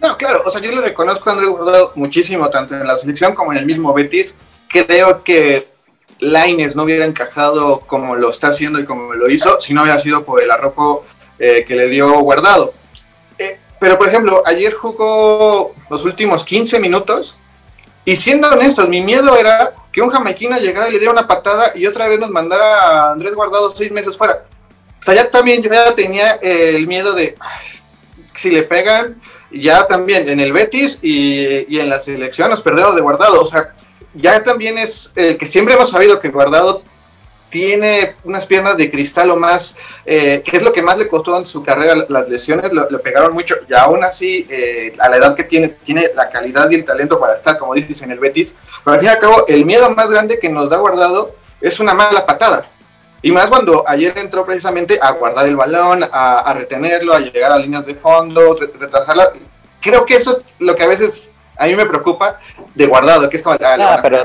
No, 0.00 0.16
claro, 0.16 0.40
o 0.46 0.50
sea, 0.50 0.60
yo 0.62 0.70
le 0.72 0.80
reconozco 0.80 1.28
a 1.28 1.32
Andrés 1.32 1.50
Guardado 1.50 1.92
muchísimo, 1.96 2.48
tanto 2.48 2.74
en 2.74 2.86
la 2.86 2.96
selección 2.96 3.34
como 3.34 3.52
en 3.52 3.58
el 3.58 3.66
mismo 3.66 3.92
Betis. 3.92 4.34
Creo 4.68 5.22
que 5.22 5.68
Laines 6.20 6.76
no 6.76 6.84
hubiera 6.84 7.04
encajado 7.04 7.80
como 7.80 8.14
lo 8.14 8.30
está 8.30 8.48
haciendo 8.48 8.78
y 8.78 8.84
como 8.84 9.12
lo 9.14 9.28
hizo 9.28 9.60
si 9.60 9.74
no 9.74 9.82
hubiera 9.82 10.00
sido 10.00 10.24
por 10.24 10.42
el 10.42 10.50
arropo 10.50 11.04
eh, 11.38 11.64
que 11.66 11.74
le 11.74 11.88
dio 11.88 12.20
Guardado. 12.20 12.72
Eh, 13.80 13.86
pero, 13.86 13.98
por 13.98 14.08
ejemplo, 14.08 14.42
ayer 14.44 14.74
jugó 14.74 15.74
los 15.88 16.04
últimos 16.04 16.44
15 16.44 16.78
minutos 16.78 17.34
y 18.04 18.16
siendo 18.16 18.48
honestos, 18.48 18.88
mi 18.88 19.00
miedo 19.00 19.36
era 19.36 19.72
que 19.92 20.02
un 20.02 20.10
jamaiquino 20.10 20.58
llegara 20.58 20.88
y 20.88 20.92
le 20.92 20.98
diera 20.98 21.12
una 21.12 21.26
patada 21.26 21.72
y 21.74 21.86
otra 21.86 22.08
vez 22.08 22.18
nos 22.18 22.30
mandara 22.30 22.80
a 22.80 23.12
Andrés 23.12 23.34
Guardado 23.34 23.74
seis 23.74 23.90
meses 23.90 24.16
fuera. 24.16 24.44
O 25.00 25.02
sea, 25.02 25.14
ya 25.14 25.30
también 25.30 25.62
yo 25.62 25.70
ya 25.70 25.94
tenía 25.94 26.32
el 26.42 26.86
miedo 26.86 27.14
de 27.14 27.36
si 28.36 28.50
le 28.50 28.62
pegan, 28.62 29.20
ya 29.50 29.86
también 29.86 30.28
en 30.28 30.40
el 30.40 30.52
Betis 30.52 30.98
y, 31.02 31.74
y, 31.74 31.80
en 31.80 31.88
la 31.88 32.00
selección 32.00 32.50
nos 32.50 32.62
perdemos 32.62 32.94
de 32.94 33.00
Guardado. 33.00 33.42
O 33.42 33.46
sea, 33.46 33.74
ya 34.14 34.42
también 34.42 34.78
es 34.78 35.12
el 35.16 35.36
que 35.36 35.46
siempre 35.46 35.74
hemos 35.74 35.90
sabido 35.90 36.20
que 36.20 36.28
Guardado 36.28 36.82
tiene 37.50 38.14
unas 38.24 38.46
piernas 38.46 38.76
de 38.76 38.90
cristal 38.90 39.30
o 39.30 39.36
más, 39.36 39.74
eh, 40.06 40.42
que 40.44 40.56
es 40.56 40.62
lo 40.62 40.72
que 40.72 40.82
más 40.82 40.96
le 40.96 41.08
costó 41.08 41.36
en 41.36 41.46
su 41.46 41.62
carrera, 41.62 42.06
las 42.08 42.28
lesiones 42.28 42.72
le 42.72 42.98
pegaron 42.98 43.34
mucho 43.34 43.56
y 43.68 43.74
aún 43.74 44.02
así, 44.04 44.46
eh, 44.48 44.94
a 44.98 45.08
la 45.08 45.16
edad 45.16 45.34
que 45.34 45.44
tiene, 45.44 45.68
tiene 45.68 46.10
la 46.14 46.30
calidad 46.30 46.70
y 46.70 46.76
el 46.76 46.84
talento 46.84 47.18
para 47.18 47.34
estar, 47.34 47.58
como 47.58 47.74
dices, 47.74 48.00
en 48.02 48.12
el 48.12 48.18
Betis, 48.18 48.54
pero 48.84 48.94
al 48.94 49.00
fin 49.00 49.08
y 49.08 49.12
al 49.12 49.18
cabo, 49.18 49.44
el 49.48 49.64
miedo 49.64 49.90
más 49.90 50.08
grande 50.08 50.38
que 50.38 50.48
nos 50.48 50.70
da 50.70 50.76
guardado 50.76 51.34
es 51.60 51.78
una 51.80 51.92
mala 51.92 52.24
patada. 52.24 52.66
Y 53.22 53.32
más 53.32 53.46
cuando 53.46 53.84
ayer 53.86 54.16
entró 54.16 54.46
precisamente 54.46 54.98
a 55.02 55.10
guardar 55.10 55.46
el 55.46 55.56
balón, 55.56 56.04
a, 56.10 56.38
a 56.38 56.54
retenerlo, 56.54 57.12
a 57.12 57.20
llegar 57.20 57.52
a 57.52 57.58
líneas 57.58 57.84
de 57.84 57.94
fondo, 57.94 58.56
retrasarla. 58.56 59.32
Creo 59.78 60.06
que 60.06 60.14
eso 60.14 60.38
es 60.38 60.44
lo 60.58 60.74
que 60.74 60.84
a 60.84 60.88
veces 60.88 61.28
a 61.58 61.66
mí 61.66 61.76
me 61.76 61.84
preocupa 61.84 62.40
de 62.74 62.86
guardado, 62.86 63.28
que 63.28 63.36
es 63.36 63.42
como... 63.42 63.58
Ah, 63.60 63.98
pero 64.02 64.22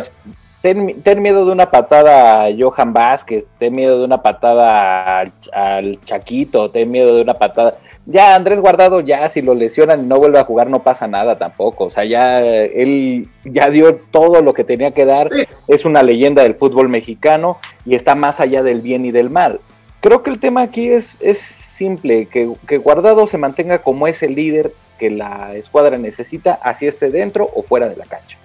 ten, 1.03 1.21
miedo 1.21 1.45
de 1.45 1.51
una 1.51 1.69
patada 1.69 2.45
a 2.45 2.49
Johan 2.57 2.91
Vázquez, 2.91 3.45
ten 3.59 3.73
miedo 3.75 3.99
de 3.99 4.05
una 4.05 4.23
patada 4.23 5.23
al, 5.53 5.99
Chaquito, 6.03 6.71
ten 6.71 6.89
miedo 6.89 7.15
de 7.15 7.21
una 7.21 7.35
patada. 7.35 7.77
Ya 8.07 8.35
Andrés 8.35 8.59
Guardado, 8.59 9.01
ya 9.01 9.29
si 9.29 9.43
lo 9.43 9.53
lesionan 9.53 10.03
y 10.03 10.07
no 10.07 10.17
vuelve 10.17 10.39
a 10.39 10.43
jugar, 10.43 10.69
no 10.69 10.81
pasa 10.81 11.07
nada 11.07 11.35
tampoco. 11.35 11.85
O 11.85 11.89
sea, 11.91 12.03
ya 12.05 12.39
él 12.43 13.27
ya 13.43 13.69
dio 13.69 13.95
todo 14.11 14.41
lo 14.41 14.53
que 14.55 14.63
tenía 14.63 14.91
que 14.91 15.05
dar. 15.05 15.29
Es 15.67 15.85
una 15.85 16.01
leyenda 16.01 16.41
del 16.41 16.55
fútbol 16.55 16.89
mexicano 16.89 17.59
y 17.85 17.93
está 17.93 18.15
más 18.15 18.39
allá 18.39 18.63
del 18.63 18.81
bien 18.81 19.05
y 19.05 19.11
del 19.11 19.29
mal. 19.29 19.59
Creo 20.01 20.23
que 20.23 20.31
el 20.31 20.39
tema 20.39 20.63
aquí 20.63 20.89
es, 20.89 21.17
es 21.21 21.39
simple, 21.39 22.27
que, 22.27 22.51
que 22.67 22.77
Guardado 22.79 23.27
se 23.27 23.37
mantenga 23.37 23.79
como 23.79 24.07
ese 24.07 24.29
líder 24.29 24.71
que 24.97 25.11
la 25.11 25.55
escuadra 25.55 25.97
necesita, 25.97 26.53
así 26.63 26.87
esté 26.87 27.09
dentro 27.09 27.49
o 27.53 27.61
fuera 27.61 27.89
de 27.89 27.97
la 27.97 28.05
cancha 28.05 28.37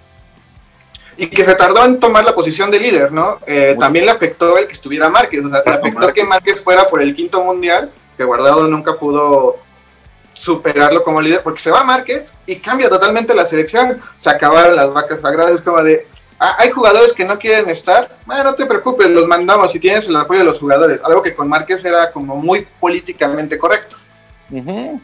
y 1.21 1.27
que 1.27 1.45
se 1.45 1.53
tardó 1.53 1.85
en 1.85 1.99
tomar 1.99 2.25
la 2.25 2.33
posición 2.33 2.71
de 2.71 2.79
líder, 2.79 3.11
¿no? 3.11 3.37
Eh, 3.45 3.75
también 3.79 4.05
le 4.05 4.11
afectó 4.11 4.57
el 4.57 4.65
que 4.65 4.73
estuviera 4.73 5.07
Márquez, 5.07 5.45
o 5.45 5.51
sea, 5.51 5.61
le 5.63 5.73
afectó 5.73 6.11
que 6.11 6.23
Márquez 6.23 6.63
fuera 6.63 6.87
por 6.87 6.99
el 6.99 7.15
quinto 7.15 7.43
mundial, 7.43 7.91
que 8.17 8.23
Guardado 8.23 8.67
nunca 8.67 8.95
pudo 8.95 9.57
superarlo 10.33 11.03
como 11.03 11.21
líder, 11.21 11.43
porque 11.43 11.61
se 11.61 11.69
va 11.69 11.83
Márquez 11.83 12.33
y 12.47 12.55
cambia 12.55 12.89
totalmente 12.89 13.35
la 13.35 13.45
selección, 13.45 14.01
se 14.17 14.31
acabaron 14.31 14.75
las 14.75 14.91
vacas 14.91 15.21
sagradas, 15.21 15.51
es 15.51 15.61
como 15.61 15.83
de, 15.83 16.07
ah, 16.39 16.55
hay 16.57 16.71
jugadores 16.71 17.13
que 17.13 17.23
no 17.23 17.37
quieren 17.37 17.69
estar, 17.69 18.17
bueno, 18.25 18.43
no 18.43 18.55
te 18.55 18.65
preocupes, 18.65 19.07
los 19.07 19.27
mandamos 19.27 19.75
y 19.75 19.79
tienes 19.79 20.07
el 20.07 20.15
apoyo 20.15 20.39
de 20.39 20.45
los 20.45 20.57
jugadores, 20.57 21.01
algo 21.03 21.21
que 21.21 21.35
con 21.35 21.47
Márquez 21.47 21.85
era 21.85 22.11
como 22.11 22.35
muy 22.35 22.65
políticamente 22.79 23.59
correcto. 23.59 23.97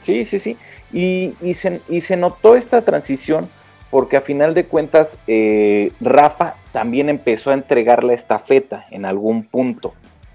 sí, 0.02 0.26
sí, 0.26 0.40
sí, 0.40 0.58
y, 0.92 1.36
y, 1.42 1.54
se, 1.54 1.80
y 1.88 2.02
se 2.02 2.18
notó 2.18 2.56
esta 2.56 2.82
transición 2.82 3.48
porque 3.90 4.18
a 4.18 4.22
final 4.22 4.54
de 4.54 4.66
cuentas 4.66 5.18
eh, 5.28 5.92
Rafa 6.02 6.56
también 6.72 7.10
empezó 7.10 7.52
a 7.52 7.54
entregar 7.54 8.04
la 8.04 8.14
estafeta 8.14 8.86
en 8.92 9.06
algún 9.06 9.44
punto 9.44 9.94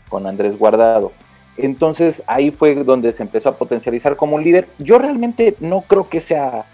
con 0.08 0.26
Andrés 0.26 0.58
Guardado. 0.58 1.12
Entonces 1.56 2.22
ahí 2.26 2.50
fue 2.50 2.74
donde 2.74 3.12
se 3.12 3.22
empezó 3.22 3.50
a 3.50 3.56
potencializar 3.56 4.16
como 4.16 4.36
un 4.36 4.44
líder. 4.44 4.68
Yo 4.78 4.98
realmente 4.98 5.54
no 5.60 5.82
creo 5.82 6.08
que 6.08 6.20
sea, 6.20 6.64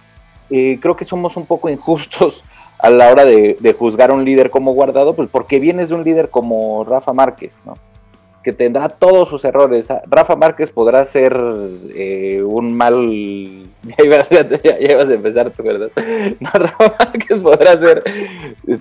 eh, 0.50 0.78
creo 0.80 0.96
que 0.96 1.04
somos 1.04 1.36
un 1.36 1.46
poco 1.46 1.68
injustos 1.70 2.44
a 2.78 2.90
la 2.90 3.10
hora 3.10 3.24
de, 3.24 3.56
de, 3.58 3.72
juzgar 3.72 4.10
a 4.10 4.14
un 4.14 4.24
líder 4.24 4.50
como 4.50 4.72
Guardado, 4.72 5.16
pues 5.16 5.28
porque 5.28 5.58
vienes 5.58 5.88
de 5.88 5.96
un 5.96 6.04
líder 6.04 6.30
como 6.30 6.84
Rafa 6.84 7.12
Márquez, 7.12 7.58
¿no? 7.64 7.74
Que 8.48 8.54
tendrá 8.54 8.88
todos 8.88 9.28
sus 9.28 9.44
errores. 9.44 9.90
Ah, 9.90 10.00
Rafa 10.06 10.34
Márquez 10.34 10.70
podrá 10.70 11.04
ser 11.04 11.38
eh, 11.94 12.42
un 12.42 12.74
mal. 12.74 13.06
Ya 13.88 14.04
ibas, 14.04 14.30
a, 14.32 15.14
empezar 15.14 15.50
tú, 15.50 15.62
¿verdad? 15.62 15.90
No, 16.40 16.50
Rafa 16.50 16.94
Márquez 16.98 17.40
podrá 17.40 17.76
ser, 17.76 18.02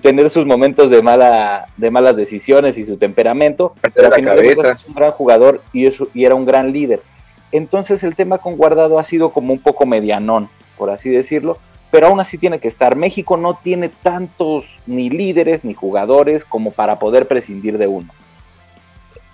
tener 0.00 0.30
sus 0.30 0.46
momentos 0.46 0.90
de, 0.90 1.02
mala, 1.02 1.66
de 1.76 1.90
malas 1.90 2.16
decisiones 2.16 2.78
y 2.78 2.86
su 2.86 2.96
temperamento, 2.96 3.74
pero 3.94 4.08
al 4.08 4.14
final 4.14 4.38
es 4.38 4.86
un 4.86 4.94
gran 4.94 5.12
jugador 5.12 5.60
y, 5.74 5.86
y 6.14 6.24
era 6.24 6.34
un 6.34 6.46
gran 6.46 6.72
líder. 6.72 7.00
Entonces 7.52 8.02
el 8.04 8.16
tema 8.16 8.38
con 8.38 8.56
Guardado 8.56 8.98
ha 8.98 9.04
sido 9.04 9.30
como 9.30 9.52
un 9.52 9.60
poco 9.60 9.84
medianón, 9.84 10.48
por 10.78 10.88
así 10.90 11.10
decirlo, 11.10 11.58
pero 11.90 12.06
aún 12.06 12.20
así 12.20 12.38
tiene 12.38 12.58
que 12.58 12.68
estar. 12.68 12.96
México 12.96 13.36
no 13.36 13.58
tiene 13.62 13.90
tantos 13.90 14.80
ni 14.86 15.10
líderes 15.10 15.62
ni 15.62 15.74
jugadores 15.74 16.46
como 16.46 16.70
para 16.70 16.98
poder 16.98 17.28
prescindir 17.28 17.76
de 17.76 17.86
uno. 17.86 18.08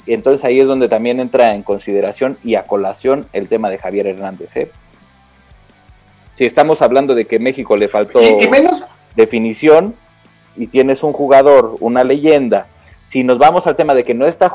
Entonces 0.06 0.44
ahí 0.44 0.60
es 0.60 0.68
donde 0.68 0.88
también 0.88 1.20
entra 1.20 1.54
en 1.54 1.62
consideración 1.62 2.36
y 2.44 2.56
a 2.56 2.64
colación 2.64 3.26
el 3.32 3.48
tema 3.48 3.70
de 3.70 3.78
Javier 3.78 4.06
Hernández. 4.06 4.56
¿eh? 4.56 4.70
Si 6.34 6.44
estamos 6.44 6.82
hablando 6.82 7.14
de 7.14 7.24
que 7.26 7.38
México 7.38 7.76
le 7.76 7.88
faltó 7.88 8.20
definición 9.16 9.94
y 10.56 10.66
tienes 10.66 11.02
un 11.02 11.12
jugador, 11.12 11.76
una 11.80 12.04
leyenda, 12.04 12.66
si 13.08 13.22
nos 13.22 13.38
vamos 13.38 13.66
al 13.66 13.76
tema 13.76 13.94
de 13.94 14.02
que 14.02 14.14
no 14.14 14.26
está, 14.26 14.52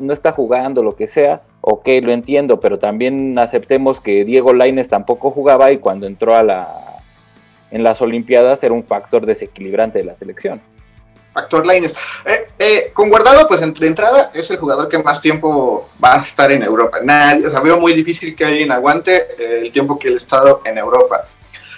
no 0.00 0.12
está 0.12 0.32
jugando 0.32 0.82
lo 0.82 0.96
que 0.96 1.06
sea, 1.06 1.42
ok, 1.60 1.88
lo 2.02 2.12
entiendo, 2.12 2.58
pero 2.58 2.78
también 2.78 3.38
aceptemos 3.38 4.00
que 4.00 4.24
Diego 4.24 4.52
Laines 4.52 4.88
tampoco 4.88 5.30
jugaba 5.30 5.70
y 5.70 5.78
cuando 5.78 6.06
entró 6.06 6.34
a 6.34 6.42
la, 6.42 7.02
en 7.70 7.84
las 7.84 8.02
Olimpiadas 8.02 8.64
era 8.64 8.74
un 8.74 8.82
factor 8.82 9.24
desequilibrante 9.24 10.00
de 10.00 10.04
la 10.04 10.16
selección 10.16 10.60
actor 11.34 11.66
Laines. 11.66 11.94
Eh, 12.24 12.48
eh, 12.62 12.90
con 12.92 13.08
Guardado, 13.08 13.48
pues 13.48 13.62
entre 13.62 13.86
entrada 13.86 14.30
es 14.34 14.50
el 14.50 14.58
jugador 14.58 14.86
que 14.86 14.98
más 14.98 15.18
tiempo 15.18 15.88
va 16.04 16.16
a 16.16 16.22
estar 16.22 16.52
en 16.52 16.62
Europa. 16.62 16.98
Nadie, 17.02 17.46
o 17.46 17.50
sea, 17.50 17.60
veo 17.60 17.80
muy 17.80 17.94
difícil 17.94 18.36
que 18.36 18.44
alguien 18.44 18.70
aguante 18.70 19.28
eh, 19.38 19.60
el 19.62 19.72
tiempo 19.72 19.98
que 19.98 20.08
él 20.08 20.14
ha 20.14 20.16
estado 20.18 20.60
en 20.66 20.76
Europa. 20.76 21.24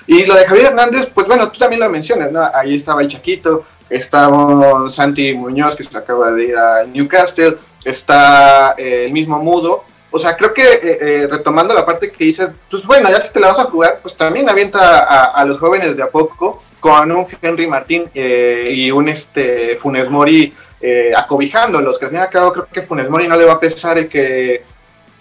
Y 0.08 0.26
lo 0.26 0.34
de 0.34 0.44
Javier 0.44 0.66
Hernández, 0.66 1.08
pues 1.14 1.28
bueno, 1.28 1.52
tú 1.52 1.60
también 1.60 1.78
lo 1.78 1.88
mencionas, 1.88 2.32
¿no? 2.32 2.50
Ahí 2.52 2.74
estaba 2.74 3.00
el 3.00 3.06
Chaquito, 3.06 3.64
estaba 3.88 4.90
Santi 4.90 5.32
Muñoz, 5.34 5.76
que 5.76 5.84
se 5.84 5.96
acaba 5.96 6.32
de 6.32 6.46
ir 6.46 6.56
a 6.56 6.82
Newcastle, 6.82 7.58
está 7.84 8.72
el 8.76 9.12
mismo 9.12 9.38
Mudo. 9.38 9.84
O 10.10 10.18
sea, 10.18 10.36
creo 10.36 10.52
que 10.52 11.28
retomando 11.30 11.74
la 11.74 11.86
parte 11.86 12.10
que 12.10 12.24
dices, 12.24 12.50
pues 12.68 12.84
bueno, 12.84 13.08
ya 13.08 13.22
que 13.22 13.28
te 13.28 13.38
la 13.38 13.48
vas 13.48 13.60
a 13.60 13.64
jugar, 13.64 14.00
pues 14.02 14.16
también 14.16 14.50
avienta 14.50 15.04
a, 15.04 15.24
a 15.26 15.44
los 15.44 15.60
jóvenes 15.60 15.96
de 15.96 16.02
a 16.02 16.08
poco 16.08 16.60
con 16.82 17.12
un 17.12 17.26
Henry 17.40 17.68
Martín 17.68 18.10
eh, 18.12 18.68
y 18.74 18.90
un 18.90 19.08
este 19.08 19.76
Funes 19.76 20.10
Mori 20.10 20.52
eh, 20.82 21.12
acobijándolos, 21.16 21.98
que 21.98 22.06
al 22.06 22.10
fin 22.10 22.18
y 22.18 22.22
al 22.22 22.28
cabo 22.28 22.52
creo 22.52 22.66
que 22.66 22.82
Funes 22.82 23.08
Mori 23.08 23.28
no 23.28 23.36
le 23.36 23.44
va 23.44 23.52
a 23.52 23.60
pesar 23.60 23.98
el 23.98 24.08
que 24.08 24.62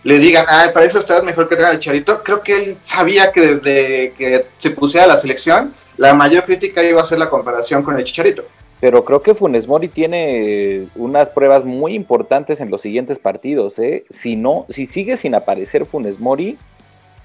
le 0.04 0.20
digan, 0.20 0.46
ah, 0.50 0.66
para 0.74 0.88
eso 0.88 0.98
estás 0.98 1.24
mejor 1.24 1.48
que 1.48 1.56
traigan 1.56 1.76
el 1.76 1.80
Chicharito, 1.80 2.24
creo 2.24 2.42
que 2.42 2.56
él 2.56 2.78
sabía 2.82 3.32
que 3.32 3.42
desde 3.42 4.14
que 4.18 4.46
se 4.58 4.72
pusiera 4.72 5.06
la 5.06 5.18
selección, 5.18 5.74
la 5.98 6.14
mayor 6.16 6.46
crítica 6.46 6.84
iba 6.84 7.02
a 7.02 7.06
ser 7.06 7.20
la 7.20 7.30
comparación 7.30 7.84
con 7.84 7.98
el 7.98 8.04
Chicharito. 8.04 8.44
Pero 8.80 9.06
creo 9.06 9.22
que 9.22 9.36
Funes 9.36 9.68
Mori 9.68 9.88
tiene 9.88 10.88
unas 10.96 11.30
pruebas 11.30 11.64
muy 11.64 11.94
importantes 11.94 12.60
en 12.62 12.72
los 12.72 12.82
siguientes 12.82 13.20
partidos. 13.20 13.78
¿eh? 13.78 14.06
Si 14.10 14.36
no, 14.36 14.66
si 14.70 14.88
sigue 14.88 15.18
sin 15.18 15.36
aparecer 15.36 15.86
Funes 15.86 16.20
Mori, 16.20 16.58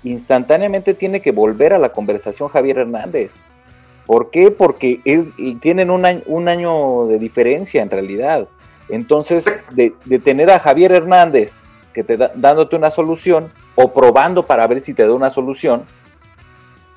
instantáneamente 0.04 0.92
tiene 0.92 1.20
que 1.20 1.32
volver 1.32 1.72
a 1.72 1.78
la 1.78 1.88
conversación 1.88 2.50
Javier 2.50 2.78
Hernández. 2.80 3.32
¿Por 4.06 4.30
qué? 4.30 4.52
Porque 4.52 5.00
es, 5.04 5.24
tienen 5.60 5.90
un 5.90 6.06
año, 6.06 6.22
un 6.26 6.48
año 6.48 7.06
de 7.06 7.18
diferencia 7.18 7.82
en 7.82 7.90
realidad. 7.90 8.48
Entonces, 8.88 9.44
de, 9.72 9.90
tener 10.20 10.50
a 10.50 10.60
Javier 10.60 10.92
Hernández 10.92 11.64
que 11.92 12.04
te 12.04 12.16
da, 12.16 12.30
dándote 12.34 12.76
una 12.76 12.90
solución 12.90 13.50
o 13.74 13.92
probando 13.92 14.46
para 14.46 14.66
ver 14.68 14.80
si 14.80 14.94
te 14.94 15.04
da 15.04 15.12
una 15.12 15.30
solución, 15.30 15.82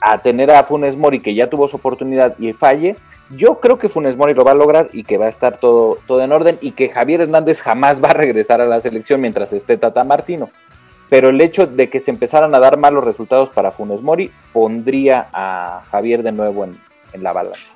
a 0.02 0.22
tener 0.22 0.52
a 0.52 0.64
Funes 0.64 0.96
Mori 0.96 1.20
que 1.20 1.34
ya 1.34 1.50
tuvo 1.50 1.68
su 1.68 1.78
oportunidad 1.78 2.38
y 2.38 2.54
falle, 2.54 2.96
yo 3.32 3.60
creo 3.60 3.78
que 3.78 3.90
Funes 3.90 4.16
Mori 4.16 4.34
lo 4.34 4.44
va 4.44 4.52
a 4.52 4.56
lograr 4.56 4.90
y 4.94 5.04
que 5.04 5.18
va 5.18 5.26
a 5.26 5.30
estar 5.30 5.58
todo, 5.58 5.98
todo 6.08 6.22
en 6.22 6.32
orden 6.32 6.58
y 6.62 6.72
que 6.72 6.90
Javier 6.90 7.22
Hernández 7.22 7.62
jamás 7.62 8.04
va 8.04 8.12
a 8.12 8.14
regresar 8.14 8.62
a 8.62 8.66
la 8.66 8.80
selección 8.82 9.20
mientras 9.20 9.52
esté 9.52 9.78
Tata 9.78 10.04
Martino. 10.04 10.50
Pero 11.10 11.30
el 11.30 11.42
hecho 11.42 11.66
de 11.66 11.90
que 11.90 12.00
se 12.00 12.12
empezaran 12.12 12.54
a 12.54 12.60
dar 12.60 12.78
malos 12.78 13.04
resultados 13.04 13.50
para 13.50 13.72
Funes 13.72 14.02
Mori 14.02 14.32
pondría 14.54 15.28
a 15.34 15.82
Javier 15.92 16.22
de 16.22 16.32
nuevo 16.32 16.64
en, 16.64 16.78
la 17.14 17.34
balanza. 17.34 17.76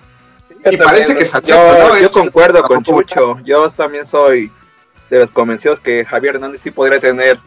Y 0.65 0.77
parece 0.77 1.15
que 1.15 1.25
yo, 1.43 1.99
yo 1.99 2.11
concuerdo 2.11 2.63
con 2.63 2.83
Chucho. 2.83 3.39
Yo 3.43 3.69
también 3.71 4.05
soy 4.05 4.51
de 5.09 5.19
los 5.19 5.31
convencidos 5.31 5.79
que 5.79 6.05
Javier 6.05 6.35
Hernández 6.35 6.61
sí 6.63 6.71
podría 6.71 6.99
tener 6.99 7.39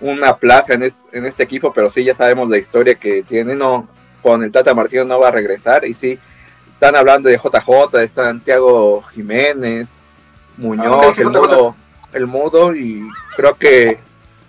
una 0.00 0.36
plaza 0.36 0.74
en 0.74 0.82
este, 1.26 1.42
equipo, 1.42 1.72
pero 1.72 1.90
sí 1.90 2.04
ya 2.04 2.14
sabemos 2.14 2.48
la 2.48 2.58
historia 2.58 2.94
que 2.94 3.22
tiene. 3.22 3.54
No, 3.54 3.88
con 4.22 4.42
el 4.42 4.52
Tata 4.52 4.74
Martino 4.74 5.04
no 5.04 5.20
va 5.20 5.28
a 5.28 5.32
regresar. 5.32 5.84
Y 5.84 5.94
sí, 5.94 6.18
están 6.72 6.96
hablando 6.96 7.28
de 7.28 7.38
JJ, 7.38 7.98
de 7.98 8.08
Santiago 8.08 9.02
Jiménez, 9.14 9.88
Muñoz, 10.56 11.06
ah, 11.06 11.14
el, 11.16 11.30
mudo, 11.30 11.76
el 12.12 12.26
mudo, 12.26 12.74
y 12.74 13.08
creo 13.36 13.54
que 13.54 13.98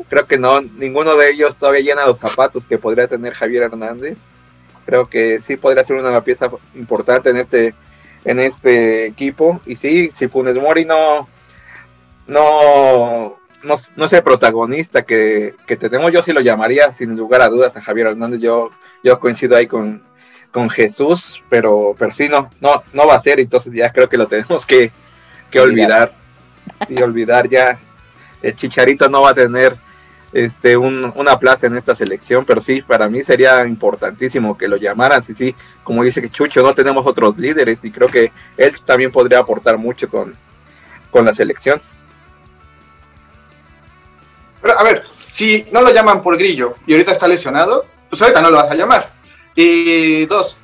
creo 0.10 0.28
que 0.28 0.38
no, 0.38 0.62
ninguno 0.62 1.16
de 1.16 1.30
ellos 1.30 1.56
todavía 1.56 1.82
llena 1.82 2.06
los 2.06 2.20
zapatos 2.20 2.66
que 2.66 2.78
podría 2.78 3.08
tener 3.08 3.34
Javier 3.34 3.64
Hernández. 3.64 4.18
Creo 4.86 5.10
que 5.10 5.40
sí 5.42 5.58
podría 5.58 5.84
ser 5.84 5.98
una 5.98 6.24
pieza 6.24 6.50
importante 6.76 7.30
en 7.30 7.38
este, 7.38 7.74
en 8.26 8.40
este 8.40 9.06
equipo. 9.06 9.62
Y 9.66 9.76
sí, 9.76 10.12
si 10.18 10.28
Funes 10.28 10.56
Mori 10.56 10.86
no, 10.86 11.28
no, 12.28 13.38
no, 13.64 13.76
no 13.96 14.06
es 14.06 14.14
el 14.14 14.24
protagonista 14.24 15.04
que, 15.04 15.56
que, 15.68 15.78
tenemos, 15.78 16.12
yo 16.12 16.24
sí 16.24 16.34
lo 16.34 16.42
llamaría 16.42 16.92
sin 16.94 17.16
lugar 17.16 17.42
a 17.42 17.50
dudas 17.50 17.76
a 17.76 17.82
Javier 17.82 18.08
Hernández. 18.08 18.42
Yo, 18.42 18.72
yo 19.04 19.20
coincido 19.20 19.56
ahí 19.56 19.68
con, 19.68 20.04
con 20.52 20.70
Jesús, 20.70 21.42
pero, 21.50 21.96
pero 21.98 22.12
sí, 22.12 22.28
no, 22.30 22.50
no, 22.60 22.84
no 22.94 23.08
va 23.08 23.16
a 23.16 23.22
ser, 23.22 23.40
entonces 23.40 23.74
ya 23.74 23.92
creo 23.92 24.10
que 24.10 24.18
lo 24.18 24.28
tenemos 24.28 24.66
que, 24.66 24.92
olvidar. 25.56 26.14
Y 26.88 27.02
olvidar 27.02 27.50
ya. 27.50 27.80
El 28.42 28.56
Chicharito 28.56 29.10
no 29.10 29.22
va 29.22 29.32
a 29.32 29.36
tener 29.36 29.76
este 30.34 30.78
una 30.78 31.40
plaza 31.40 31.68
en 31.68 31.76
esta 31.78 31.96
selección, 31.96 32.46
pero 32.46 32.62
sí, 32.62 32.82
para 32.82 33.10
mí 33.10 33.22
sería 33.22 33.66
importantísimo 33.66 34.58
que 34.58 34.68
lo 34.68 34.78
llamaran. 34.78 35.24
Sí, 35.24 35.34
sí, 35.34 35.56
como 35.84 36.04
dice 36.04 36.22
que 36.22 36.30
Chucho, 36.30 36.62
no 36.62 36.74
tenemos 36.74 37.06
otros 37.06 37.38
líderes 37.38 37.84
y 37.84 37.92
creo 37.92 38.08
que 38.08 38.32
él 38.58 38.74
también 38.86 39.12
podría 39.12 39.40
aportar 39.40 39.78
mucho 39.78 40.10
con, 40.10 40.36
con 41.10 41.26
la 41.26 41.34
selección. 41.34 41.82
Pero 44.62 44.80
a 44.80 44.84
ver, 44.84 45.04
si 45.32 45.66
no 45.72 45.82
lo 45.82 45.92
llaman 45.92 46.22
por 46.22 46.38
Grillo 46.38 46.76
y 46.86 46.94
ahorita 46.94 47.12
está 47.12 47.28
lesionado, 47.28 47.86
pues 48.10 48.22
ahorita 48.22 48.42
no 48.42 48.52
lo 48.52 48.58
vas 48.58 48.72
a 48.72 48.76
llamar. 48.76 49.12
Y 49.56 50.26
dos, 50.28 50.58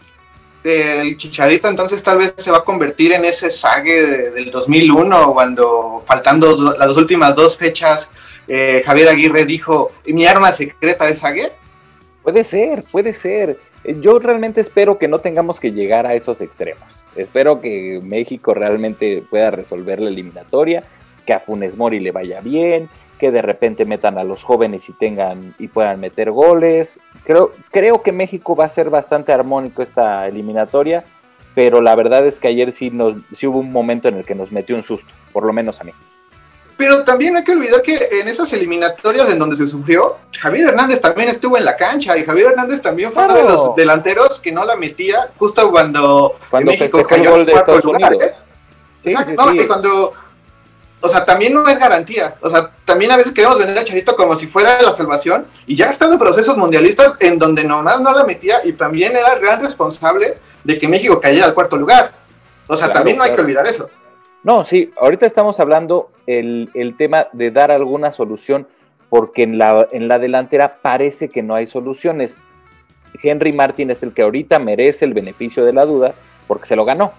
el 0.63 1.17
Chicharito 1.17 1.67
entonces 1.67 2.01
tal 2.03 2.17
vez 2.17 2.33
se 2.37 2.51
va 2.51 2.57
a 2.57 2.63
convertir 2.63 3.13
en 3.13 3.25
ese 3.25 3.49
sague 3.49 4.31
del 4.31 4.51
2001 4.51 5.33
cuando 5.33 6.03
faltando 6.05 6.75
las 6.77 6.95
últimas 6.95 7.35
dos 7.35 7.57
fechas 7.57 8.09
eh, 8.47 8.83
Javier 8.85 9.09
Aguirre 9.09 9.45
dijo 9.45 9.91
mi 10.05 10.25
arma 10.25 10.51
secreta 10.51 11.07
es 11.09 11.19
sague. 11.19 11.51
Puede 12.23 12.43
ser, 12.43 12.83
puede 12.83 13.13
ser. 13.13 13.57
Yo 14.01 14.19
realmente 14.19 14.59
espero 14.59 14.97
que 14.97 15.07
no 15.07 15.19
tengamos 15.19 15.59
que 15.59 15.71
llegar 15.71 16.05
a 16.05 16.13
esos 16.13 16.41
extremos. 16.41 17.07
Espero 17.15 17.61
que 17.61 18.01
México 18.03 18.53
realmente 18.53 19.23
pueda 19.29 19.49
resolver 19.49 20.01
la 20.01 20.09
eliminatoria, 20.09 20.83
que 21.25 21.33
a 21.33 21.39
Funes 21.39 21.77
Mori 21.77 21.99
le 21.99 22.11
vaya 22.11 22.41
bien, 22.41 22.89
que 23.17 23.31
de 23.31 23.41
repente 23.41 23.85
metan 23.85 24.17
a 24.17 24.23
los 24.23 24.43
jóvenes 24.43 24.89
y 24.89 24.93
tengan 24.93 25.55
y 25.57 25.67
puedan 25.67 25.99
meter 25.99 26.31
goles. 26.31 26.99
Creo, 27.23 27.51
creo 27.71 28.01
que 28.01 28.11
México 28.11 28.55
va 28.55 28.65
a 28.65 28.69
ser 28.69 28.89
bastante 28.89 29.31
armónico 29.31 29.81
esta 29.81 30.27
eliminatoria, 30.27 31.05
pero 31.55 31.81
la 31.81 31.95
verdad 31.95 32.25
es 32.25 32.39
que 32.39 32.49
ayer 32.49 32.71
sí, 32.71 32.91
nos, 32.91 33.15
sí 33.33 33.47
hubo 33.47 33.59
un 33.59 33.71
momento 33.71 34.07
en 34.09 34.15
el 34.17 34.25
que 34.25 34.35
nos 34.35 34.51
metió 34.51 34.75
un 34.75 34.83
susto, 34.83 35.11
por 35.31 35.45
lo 35.45 35.53
menos 35.53 35.81
a 35.81 35.85
mí. 35.85 35.91
Pero 36.77 37.03
también 37.03 37.35
hay 37.35 37.43
que 37.43 37.53
olvidar 37.53 37.81
que 37.81 38.07
en 38.11 38.27
esas 38.27 38.53
eliminatorias 38.53 39.27
en 39.29 39.39
donde 39.39 39.55
se 39.55 39.67
sufrió, 39.67 40.17
Javier 40.39 40.69
Hernández 40.69 41.01
también 41.01 41.29
estuvo 41.29 41.57
en 41.57 41.65
la 41.65 41.75
cancha 41.75 42.15
y 42.15 42.23
Javier 42.23 42.51
Hernández 42.51 42.81
también 42.81 43.11
fue 43.11 43.25
uno 43.25 43.33
de 43.33 43.43
los 43.43 43.75
delanteros 43.75 44.39
que 44.39 44.51
no 44.51 44.63
la 44.63 44.75
metía 44.75 45.31
justo 45.37 45.71
cuando, 45.71 46.35
cuando 46.51 46.71
México 46.71 47.03
cayó 47.03 47.23
el 47.23 47.29
gol 47.29 47.45
de 47.47 47.53
Estados 47.53 47.85
Unidos. 47.85 48.17
¿eh? 48.21 48.35
Sí, 48.99 49.15
sí, 49.15 49.35
sí. 49.57 49.67
cuando 49.67 50.13
o 50.99 51.09
sea, 51.09 51.25
también 51.25 51.53
no 51.53 51.67
es 51.67 51.79
garantía. 51.79 52.35
O 52.41 52.49
sea, 52.49 52.71
también 52.85 53.11
a 53.11 53.17
veces 53.17 53.31
queremos 53.31 53.57
vender 53.57 53.77
a 53.77 53.83
Charito 53.83 54.15
como 54.15 54.37
si 54.37 54.47
fuera 54.47 54.81
la 54.81 54.93
salvación 54.93 55.45
y 55.67 55.75
ya 55.75 55.89
están 55.89 56.11
en 56.11 56.19
procesos 56.19 56.57
mundialistas 56.57 57.15
en 57.19 57.37
donde 57.37 57.63
nomás 57.63 58.01
no 58.01 58.11
la 58.15 58.23
metía 58.23 58.61
y 58.63 58.73
también 58.73 59.15
era 59.15 59.33
el 59.33 59.39
gran 59.39 59.61
responsable 59.61 60.39
de 60.63 60.77
que 60.77 60.87
México 60.87 61.21
cayera 61.21 61.45
al 61.45 61.53
cuarto 61.53 61.77
lugar. 61.77 62.13
O 62.67 62.75
sea, 62.75 62.91
también 62.91 63.17
no 63.17 63.23
hay 63.23 63.33
que 63.33 63.41
olvidar 63.41 63.67
eso. 63.67 63.89
No, 64.43 64.63
sí, 64.63 64.91
ahorita 64.99 65.25
estamos 65.25 65.59
hablando 65.59 66.11
el, 66.25 66.69
el 66.73 66.95
tema 66.95 67.27
de 67.33 67.51
dar 67.51 67.71
alguna 67.71 68.11
solución 68.11 68.67
porque 69.09 69.43
en 69.43 69.57
la, 69.57 69.87
en 69.91 70.07
la 70.07 70.19
delantera 70.19 70.77
parece 70.81 71.29
que 71.29 71.43
no 71.43 71.55
hay 71.55 71.65
soluciones. 71.65 72.37
Henry 73.21 73.53
Martin 73.53 73.91
es 73.91 74.03
el 74.03 74.13
que 74.13 74.21
ahorita 74.21 74.59
merece 74.59 75.05
el 75.05 75.13
beneficio 75.13 75.65
de 75.65 75.73
la 75.73 75.85
duda 75.85 76.13
porque 76.47 76.65
se 76.65 76.75
lo 76.75 76.85
ganó. 76.85 77.13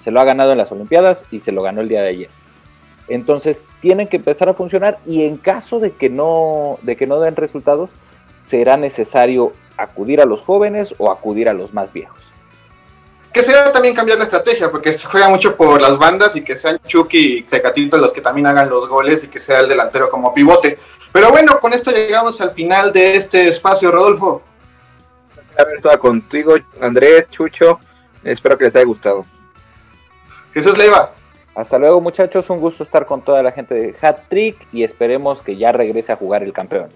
Se 0.00 0.10
lo 0.10 0.20
ha 0.20 0.24
ganado 0.24 0.52
en 0.52 0.58
las 0.58 0.70
Olimpiadas 0.70 1.24
y 1.30 1.40
se 1.40 1.52
lo 1.52 1.62
ganó 1.62 1.80
el 1.80 1.88
día 1.88 2.02
de 2.02 2.08
ayer. 2.08 2.28
Entonces 3.08 3.66
tienen 3.80 4.08
que 4.08 4.16
empezar 4.16 4.48
a 4.48 4.54
funcionar 4.54 4.98
y 5.06 5.24
en 5.24 5.36
caso 5.36 5.80
de 5.80 5.92
que 5.92 6.10
no, 6.10 6.78
de 6.82 6.96
que 6.96 7.06
no 7.06 7.20
den 7.20 7.36
resultados, 7.36 7.90
será 8.42 8.76
necesario 8.76 9.52
acudir 9.76 10.20
a 10.20 10.26
los 10.26 10.42
jóvenes 10.42 10.94
o 10.98 11.10
acudir 11.10 11.48
a 11.48 11.54
los 11.54 11.74
más 11.74 11.92
viejos. 11.92 12.33
Que 13.34 13.42
será 13.42 13.72
también 13.72 13.96
cambiar 13.96 14.16
la 14.16 14.24
estrategia, 14.24 14.70
porque 14.70 14.92
se 14.92 15.08
juega 15.08 15.28
mucho 15.28 15.56
por 15.56 15.82
las 15.82 15.98
bandas 15.98 16.36
y 16.36 16.44
que 16.44 16.56
sean 16.56 16.78
Chucky 16.86 17.38
y 17.38 17.42
Tecatito 17.42 17.98
los 17.98 18.12
que 18.12 18.20
también 18.20 18.46
hagan 18.46 18.70
los 18.70 18.88
goles 18.88 19.24
y 19.24 19.26
que 19.26 19.40
sea 19.40 19.58
el 19.58 19.68
delantero 19.68 20.08
como 20.08 20.32
pivote. 20.32 20.78
Pero 21.10 21.32
bueno, 21.32 21.58
con 21.58 21.72
esto 21.72 21.90
llegamos 21.90 22.40
al 22.40 22.52
final 22.52 22.92
de 22.92 23.16
este 23.16 23.48
espacio, 23.48 23.90
Rodolfo. 23.90 24.40
Haber 25.58 25.78
estado 25.78 25.98
contigo, 25.98 26.54
Andrés, 26.80 27.28
Chucho. 27.28 27.80
Espero 28.22 28.56
que 28.56 28.66
les 28.66 28.76
haya 28.76 28.84
gustado. 28.84 29.26
Jesús 30.52 30.78
Leiva. 30.78 31.10
Hasta 31.56 31.76
luego 31.76 32.00
muchachos, 32.00 32.48
un 32.50 32.60
gusto 32.60 32.84
estar 32.84 33.04
con 33.04 33.20
toda 33.22 33.42
la 33.42 33.50
gente 33.50 33.74
de 33.74 33.96
Hat 34.00 34.28
Trick 34.28 34.56
y 34.72 34.84
esperemos 34.84 35.42
que 35.42 35.56
ya 35.56 35.72
regrese 35.72 36.12
a 36.12 36.16
jugar 36.16 36.44
el 36.44 36.52
campeón. 36.52 36.88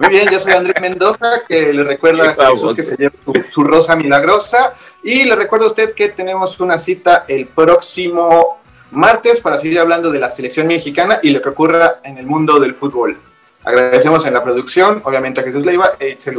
Muy 0.00 0.08
bien, 0.08 0.30
yo 0.30 0.40
soy 0.40 0.54
Andrés 0.54 0.80
Mendoza, 0.80 1.42
que 1.46 1.74
le 1.74 1.84
recuerda 1.84 2.30
a 2.30 2.50
Jesús 2.52 2.74
que 2.74 2.84
se 2.84 2.96
lleva 2.96 3.12
su, 3.52 3.62
rosa 3.62 3.94
milagrosa. 3.96 4.72
Y 5.02 5.24
le 5.24 5.36
recuerdo 5.36 5.66
a 5.66 5.68
usted 5.68 5.92
que 5.92 6.08
tenemos 6.08 6.58
una 6.58 6.78
cita 6.78 7.26
el 7.28 7.46
próximo 7.48 8.62
martes 8.92 9.40
para 9.40 9.58
seguir 9.58 9.78
hablando 9.78 10.10
de 10.10 10.18
la 10.18 10.30
selección 10.30 10.68
mexicana 10.68 11.20
y 11.22 11.28
lo 11.28 11.42
que 11.42 11.50
ocurra 11.50 11.96
en 12.02 12.16
el 12.16 12.24
mundo 12.24 12.58
del 12.58 12.74
fútbol. 12.74 13.18
Agradecemos 13.62 14.24
en 14.24 14.32
la 14.32 14.42
producción, 14.42 15.02
obviamente 15.04 15.42
a 15.42 15.44
Jesús 15.44 15.66
Leiva 15.66 15.92
e 15.98 16.12
Itzel 16.12 16.38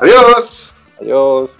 Adiós. 0.00 0.74
Adiós. 1.00 1.52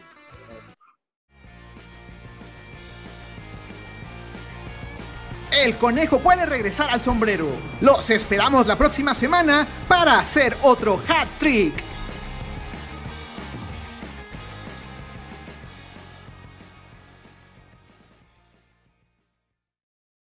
El 5.64 5.76
conejo 5.76 6.20
puede 6.20 6.46
regresar 6.46 6.90
al 6.90 7.00
sombrero. 7.00 7.48
Los 7.80 8.11
esperamos 8.11 8.66
la 8.66 8.76
próxima 8.76 9.14
semana 9.14 9.66
para 9.88 10.18
hacer 10.18 10.57
otro 10.62 11.02
hat 11.09 11.28
trick. 11.38 11.95